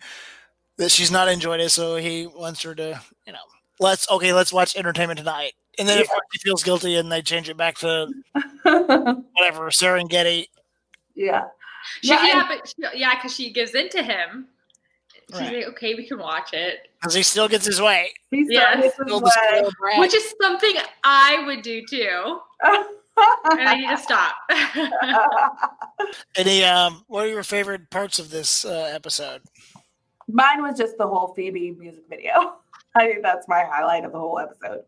that 0.78 0.90
she's 0.90 1.10
not 1.10 1.28
enjoying 1.28 1.60
it, 1.60 1.68
so 1.68 1.96
he 1.96 2.26
wants 2.26 2.62
her 2.62 2.74
to, 2.74 2.98
you 3.26 3.34
know, 3.34 3.38
let's 3.78 4.10
okay, 4.10 4.32
let's 4.32 4.50
watch 4.50 4.76
Entertainment 4.76 5.18
Tonight. 5.18 5.52
And 5.78 5.88
then 5.88 5.98
yeah. 5.98 6.04
if 6.04 6.10
he 6.32 6.38
feels 6.38 6.62
guilty 6.62 6.96
and 6.96 7.10
they 7.10 7.22
change 7.22 7.48
it 7.48 7.56
back 7.56 7.78
to 7.78 8.12
whatever 8.62 9.70
Serengeti. 9.70 10.46
Yeah. 11.14 11.44
She, 12.00 12.08
yeah, 12.08 12.26
yeah, 12.26 12.48
but 12.48 12.68
she, 12.68 12.98
yeah, 12.98 13.14
because 13.14 13.34
she 13.34 13.52
gives 13.52 13.74
in 13.74 13.88
to 13.90 14.02
him. 14.02 14.46
She's 15.30 15.40
right. 15.40 15.56
like, 15.56 15.66
okay, 15.68 15.94
we 15.94 16.06
can 16.06 16.18
watch 16.18 16.52
it. 16.52 16.88
Because 17.00 17.14
he 17.14 17.22
still 17.22 17.48
gets 17.48 17.64
his 17.64 17.80
way. 17.80 18.12
He 18.30 18.46
yeah, 18.48 18.76
his 18.76 18.92
way. 18.98 19.62
Which 19.98 20.14
is 20.14 20.34
something 20.40 20.74
I 21.04 21.42
would 21.46 21.62
do 21.62 21.82
too. 21.86 22.38
and 22.62 23.68
I 23.68 23.74
need 23.76 23.88
to 23.88 23.96
stop. 24.02 24.34
Any 26.36 26.64
um 26.64 27.04
what 27.08 27.24
are 27.24 27.28
your 27.28 27.42
favorite 27.42 27.90
parts 27.90 28.18
of 28.18 28.30
this 28.30 28.64
uh, 28.64 28.90
episode? 28.94 29.42
Mine 30.28 30.62
was 30.62 30.78
just 30.78 30.98
the 30.98 31.06
whole 31.06 31.34
Phoebe 31.34 31.72
music 31.72 32.04
video. 32.08 32.54
I 32.94 33.06
think 33.06 33.22
that's 33.22 33.48
my 33.48 33.64
highlight 33.64 34.04
of 34.04 34.12
the 34.12 34.18
whole 34.18 34.38
episode. 34.38 34.82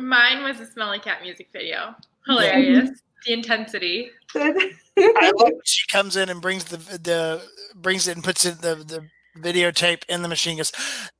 Mine 0.00 0.42
was 0.42 0.60
a 0.60 0.66
smelly 0.66 0.98
cat 0.98 1.22
music 1.22 1.48
video. 1.52 1.94
Hilarious. 2.26 2.90
the 3.26 3.32
intensity. 3.32 4.10
I 4.34 5.32
love 5.36 5.52
she 5.64 5.86
comes 5.88 6.16
in 6.16 6.28
and 6.28 6.40
brings 6.40 6.64
the 6.64 6.76
the 6.76 7.42
brings 7.74 8.08
it 8.08 8.16
and 8.16 8.24
puts 8.24 8.44
it 8.44 8.60
the 8.60 8.76
the 8.76 9.06
videotape 9.40 10.02
in 10.08 10.22
the 10.22 10.28
machine. 10.28 10.56
Goes, 10.56 10.72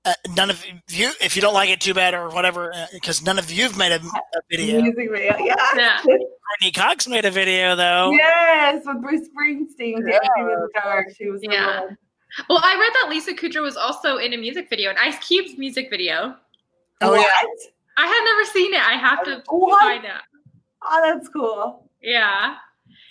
uh, 0.05 0.15
none 0.35 0.51
of 0.51 0.65
you, 0.89 1.11
if 1.21 1.37
you 1.37 1.43
don't 1.43 1.55
like 1.55 1.71
it, 1.71 1.81
too 1.81 1.95
bad 1.95 2.15
or 2.15 2.31
whatever, 2.31 2.73
because 2.93 3.23
uh, 3.23 3.25
none 3.27 3.39
of 3.39 3.51
you've 3.51 3.77
made 3.77 3.93
a, 3.93 3.97
a 3.97 4.41
video. 4.51 4.81
Music 4.81 5.11
video, 5.11 5.37
yeah. 5.39 5.55
yeah. 5.77 5.99
Courteney 6.03 6.73
Cox 6.75 7.07
made 7.09 7.25
a 7.25 7.31
video 7.31 7.77
though. 7.77 8.11
Yes, 8.13 8.83
with 8.87 9.03
Bruce 9.03 9.29
Springsteen 9.29 9.99
yeah. 10.07 10.19
dancing 10.19 10.31
in 10.39 10.47
the 10.47 10.71
dark. 10.75 11.09
She 11.17 11.29
was 11.29 11.41
yeah. 11.43 11.87
Well, 12.51 12.61
I 12.63 12.75
read 12.75 12.93
that 12.95 13.07
Lisa 13.09 13.33
Kudrow 13.33 13.63
was 13.63 13.77
also 13.77 14.19
in 14.19 14.35
a 14.35 14.37
music 14.37 14.69
video, 14.69 14.91
an 14.91 14.97
Ice 14.99 15.19
Cube's 15.27 15.57
music 15.57 15.89
video. 15.91 16.37
Oh 17.01 17.11
what? 17.11 17.21
yeah. 17.21 17.71
I 17.97 18.07
have 18.07 18.25
never 18.25 18.45
seen 18.45 18.75
it. 18.75 18.81
I 18.81 18.95
have 18.95 19.25
to 19.25 19.43
what? 19.49 19.81
find 19.81 20.05
out. 20.05 20.23
Oh, 20.83 21.01
that's 21.05 21.29
cool. 21.29 21.91
Yeah. 22.03 22.57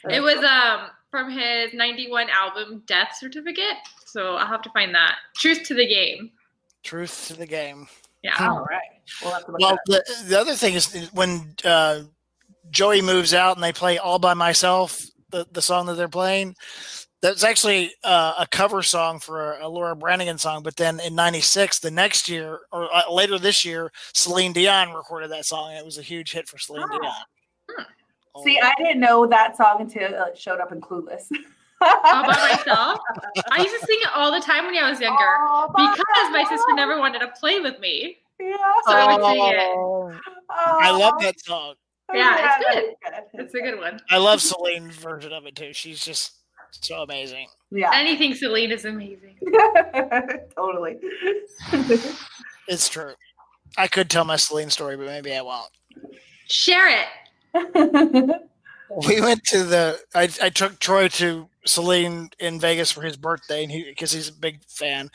That's 0.04 0.18
it 0.18 0.22
was 0.22 0.36
cool. 0.36 0.46
um 0.46 0.90
from 1.12 1.32
his 1.32 1.74
91 1.74 2.28
album 2.30 2.84
Death 2.88 3.16
Certificate. 3.18 3.78
So 4.06 4.36
I'll 4.36 4.48
have 4.48 4.62
to 4.64 4.70
find 4.72 4.94
that. 4.96 5.16
Truth 5.38 5.64
to 5.64 5.74
the 5.74 5.88
game. 5.88 6.32
Truth 6.84 7.28
to 7.28 7.36
the 7.36 7.46
game. 7.46 7.88
Yeah. 8.22 8.36
All 8.40 8.66
right. 8.66 8.82
Well, 9.24 9.42
well 9.60 9.80
the, 9.86 10.04
the 10.28 10.40
other 10.40 10.56
thing 10.56 10.74
is 10.74 11.10
when 11.14 11.56
uh, 11.64 12.02
Joey 12.70 13.02
moves 13.02 13.34
out 13.34 13.56
and 13.56 13.64
they 13.64 13.72
play 13.72 13.98
All 13.98 14.20
by 14.20 14.34
Myself, 14.34 15.06
the, 15.30 15.48
the 15.52 15.62
song 15.62 15.86
that 15.86 15.94
they're 15.96 16.08
playing, 16.08 16.56
that's 17.26 17.44
actually 17.44 17.92
uh, 18.04 18.36
a 18.40 18.48
cover 18.48 18.84
song 18.84 19.20
for 19.20 19.58
a 19.60 19.68
Laura 19.68 19.96
Branigan 19.96 20.38
song. 20.38 20.62
But 20.62 20.76
then 20.76 21.00
in 21.00 21.16
'96, 21.16 21.80
the 21.80 21.92
next 21.92 22.30
year 22.30 22.60
or 22.72 22.94
uh, 22.94 23.12
later 23.12 23.40
this 23.40 23.66
year, 23.66 23.92
Celine 24.14 24.54
Dion 24.54 24.94
recorded 24.94 25.32
that 25.32 25.46
song. 25.46 25.72
And 25.72 25.80
it 25.80 25.86
was 25.86 25.98
a 25.98 26.04
huge 26.04 26.32
hit 26.32 26.48
for 26.48 26.58
Celine 26.60 26.86
oh. 26.92 27.00
Dion. 27.00 27.14
Hmm. 27.72 27.84
Oh. 28.36 28.44
See, 28.44 28.60
I 28.62 28.74
didn't 28.78 29.00
know 29.00 29.26
that 29.28 29.58
song 29.58 29.78
until 29.80 30.04
it 30.04 30.38
showed 30.38 30.60
up 30.60 30.72
in 30.72 30.82
Clueless. 30.82 31.32
all 31.82 32.24
by 32.24 32.56
myself. 32.58 33.00
I 33.52 33.62
used 33.62 33.80
to 33.80 33.86
sing 33.86 33.98
it 34.02 34.10
all 34.14 34.32
the 34.32 34.42
time 34.42 34.66
when 34.66 34.76
I 34.76 34.90
was 34.90 35.00
younger 35.00 35.38
because 35.74 36.32
my 36.32 36.46
sister 36.48 36.74
never 36.74 37.00
wanted 37.00 37.20
to 37.20 37.30
play 37.40 37.60
with 37.60 37.80
me. 37.80 38.18
Yeah. 38.40 38.56
So 38.86 38.92
oh, 38.92 38.94
I 38.94 39.16
would 39.16 39.26
sing 39.26 39.60
it. 39.60 39.68
Oh. 39.76 40.14
I 40.50 40.92
love 40.92 41.16
that 41.22 41.40
song. 41.40 41.76
Yeah, 42.14 42.38
yeah 42.38 42.56
it's 42.60 42.76
good. 42.76 42.84
good. 43.04 43.46
It's 43.46 43.56
a 43.56 43.62
good 43.62 43.80
one. 43.80 44.00
I 44.10 44.18
love 44.18 44.42
Celine's 44.42 44.96
version 44.96 45.34
of 45.34 45.46
it 45.46 45.56
too. 45.56 45.74
She's 45.74 46.04
just 46.04 46.34
so 46.82 47.02
amazing. 47.02 47.48
Yeah. 47.72 47.92
Anything 47.94 48.34
Celine 48.34 48.72
is 48.72 48.86
amazing. 48.86 49.38
totally. 50.56 50.98
it's 52.68 52.90
true. 52.90 53.14
I 53.78 53.88
could 53.88 54.10
tell 54.10 54.26
my 54.26 54.38
Celine 54.38 54.70
story, 54.70 54.96
but 54.96 55.08
maybe 55.08 55.36
I 55.36 55.42
won't. 55.42 55.72
Share 56.48 56.88
it. 56.88 57.08
we 59.08 59.22
went 59.22 59.44
to 59.46 59.64
the. 59.64 60.00
I, 60.14 60.30
I 60.42 60.50
took 60.50 60.80
Troy 60.80 61.08
to 61.10 61.50
Celine 61.66 62.30
in 62.40 62.60
Vegas 62.60 62.92
for 62.92 63.02
his 63.02 63.18
birthday, 63.18 63.64
and 63.64 63.72
he 63.72 63.84
because 63.84 64.12
he's 64.12 64.30
a 64.30 64.34
big 64.34 64.64
fan. 64.68 65.10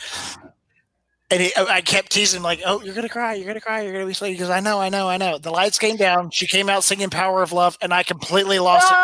And 1.31 1.41
he, 1.41 1.53
oh, 1.57 1.67
I 1.69 1.81
kept 1.81 2.11
teasing 2.11 2.39
him 2.39 2.43
like, 2.43 2.61
"Oh, 2.67 2.83
you're 2.83 2.95
gonna 2.95 3.09
cry, 3.09 3.35
you're 3.35 3.47
gonna 3.47 3.61
cry, 3.61 3.83
you're 3.83 3.93
gonna 3.93 4.07
be 4.07 4.15
sleepy." 4.15 4.35
Because 4.35 4.51
I 4.51 4.61
know, 4.61 4.81
I 4.81 4.89
know, 4.89 5.09
I 5.09 5.17
know. 5.17 5.39
The 5.39 5.51
lights 5.51 5.79
came 5.79 5.97
down. 5.97 6.31
She 6.31 6.47
came 6.47 6.69
out 6.69 6.83
singing 6.83 7.09
"Power 7.09 7.43
of 7.43 7.53
Love," 7.53 7.79
and 7.81 7.95
I 7.95 8.03
completely 8.03 8.59
lost 8.59 8.93
it. 8.93 8.97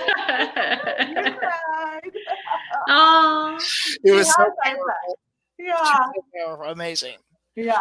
Oh, 2.90 3.58
it 4.02 4.12
was 4.12 4.34
so 4.34 4.46
yeah, 5.58 6.06
so 6.46 6.62
amazing. 6.64 7.16
Yeah, 7.54 7.76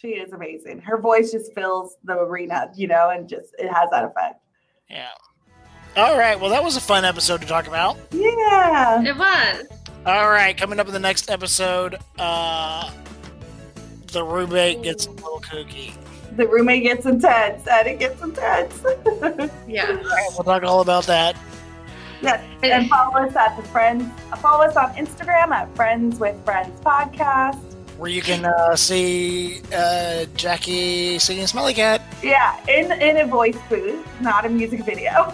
she 0.00 0.08
is 0.08 0.32
amazing. 0.32 0.80
Her 0.80 0.98
voice 0.98 1.30
just 1.30 1.54
fills 1.54 1.96
the 2.02 2.14
arena, 2.14 2.70
you 2.74 2.88
know, 2.88 3.10
and 3.10 3.28
just 3.28 3.54
it 3.58 3.72
has 3.72 3.88
that 3.90 4.04
effect. 4.04 4.40
Yeah. 4.90 5.10
All 5.96 6.18
right. 6.18 6.38
Well, 6.38 6.50
that 6.50 6.62
was 6.64 6.76
a 6.76 6.80
fun 6.80 7.04
episode 7.04 7.40
to 7.40 7.46
talk 7.46 7.68
about. 7.68 7.96
Yeah, 8.10 9.02
it 9.02 9.16
was. 9.16 9.66
All 10.06 10.30
right. 10.30 10.56
Coming 10.56 10.78
up 10.78 10.86
in 10.86 10.92
the 10.92 11.00
next 11.00 11.28
episode, 11.28 11.98
uh, 12.16 12.92
the 14.12 14.22
roommate 14.22 14.82
gets 14.82 15.06
a 15.06 15.10
little 15.10 15.40
kooky. 15.40 15.94
The 16.36 16.46
roommate 16.46 16.84
gets 16.84 17.06
intense, 17.06 17.66
and 17.66 17.88
it 17.88 17.98
gets 17.98 18.22
intense. 18.22 18.82
yeah. 19.66 19.88
All 19.88 19.96
right, 19.96 20.28
we'll 20.30 20.44
talk 20.44 20.62
all 20.62 20.80
about 20.80 21.04
that. 21.06 21.36
Yes, 22.22 22.42
and 22.62 22.88
follow 22.88 23.16
us 23.16 23.34
at 23.34 23.56
the 23.56 23.62
Friends. 23.64 24.04
Follow 24.38 24.64
us 24.64 24.76
on 24.76 24.94
Instagram 24.94 25.50
at 25.50 25.74
Friends 25.74 26.20
with 26.20 26.42
Friends 26.44 26.78
Podcast, 26.80 27.65
where 27.98 28.10
you 28.10 28.22
can 28.22 28.44
uh, 28.44 28.76
see 28.76 29.62
uh, 29.74 30.26
Jackie 30.34 31.18
singing 31.18 31.46
"Smelly 31.46 31.74
Cat." 31.74 32.02
Yeah, 32.22 32.58
in 32.66 32.92
in 32.92 33.18
a 33.18 33.26
voice 33.26 33.58
booth, 33.68 34.04
not 34.20 34.44
a 34.44 34.48
music 34.48 34.84
video. 34.84 35.10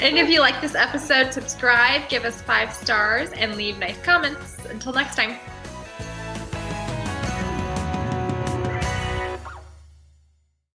and 0.00 0.18
if 0.18 0.28
you 0.28 0.40
like 0.40 0.60
this 0.60 0.74
episode, 0.74 1.32
subscribe, 1.32 2.08
give 2.08 2.24
us 2.24 2.42
five 2.42 2.72
stars, 2.72 3.30
and 3.32 3.56
leave 3.56 3.78
nice 3.78 4.00
comments. 4.02 4.58
Until 4.70 4.92
next 4.92 5.16
time. 5.16 5.38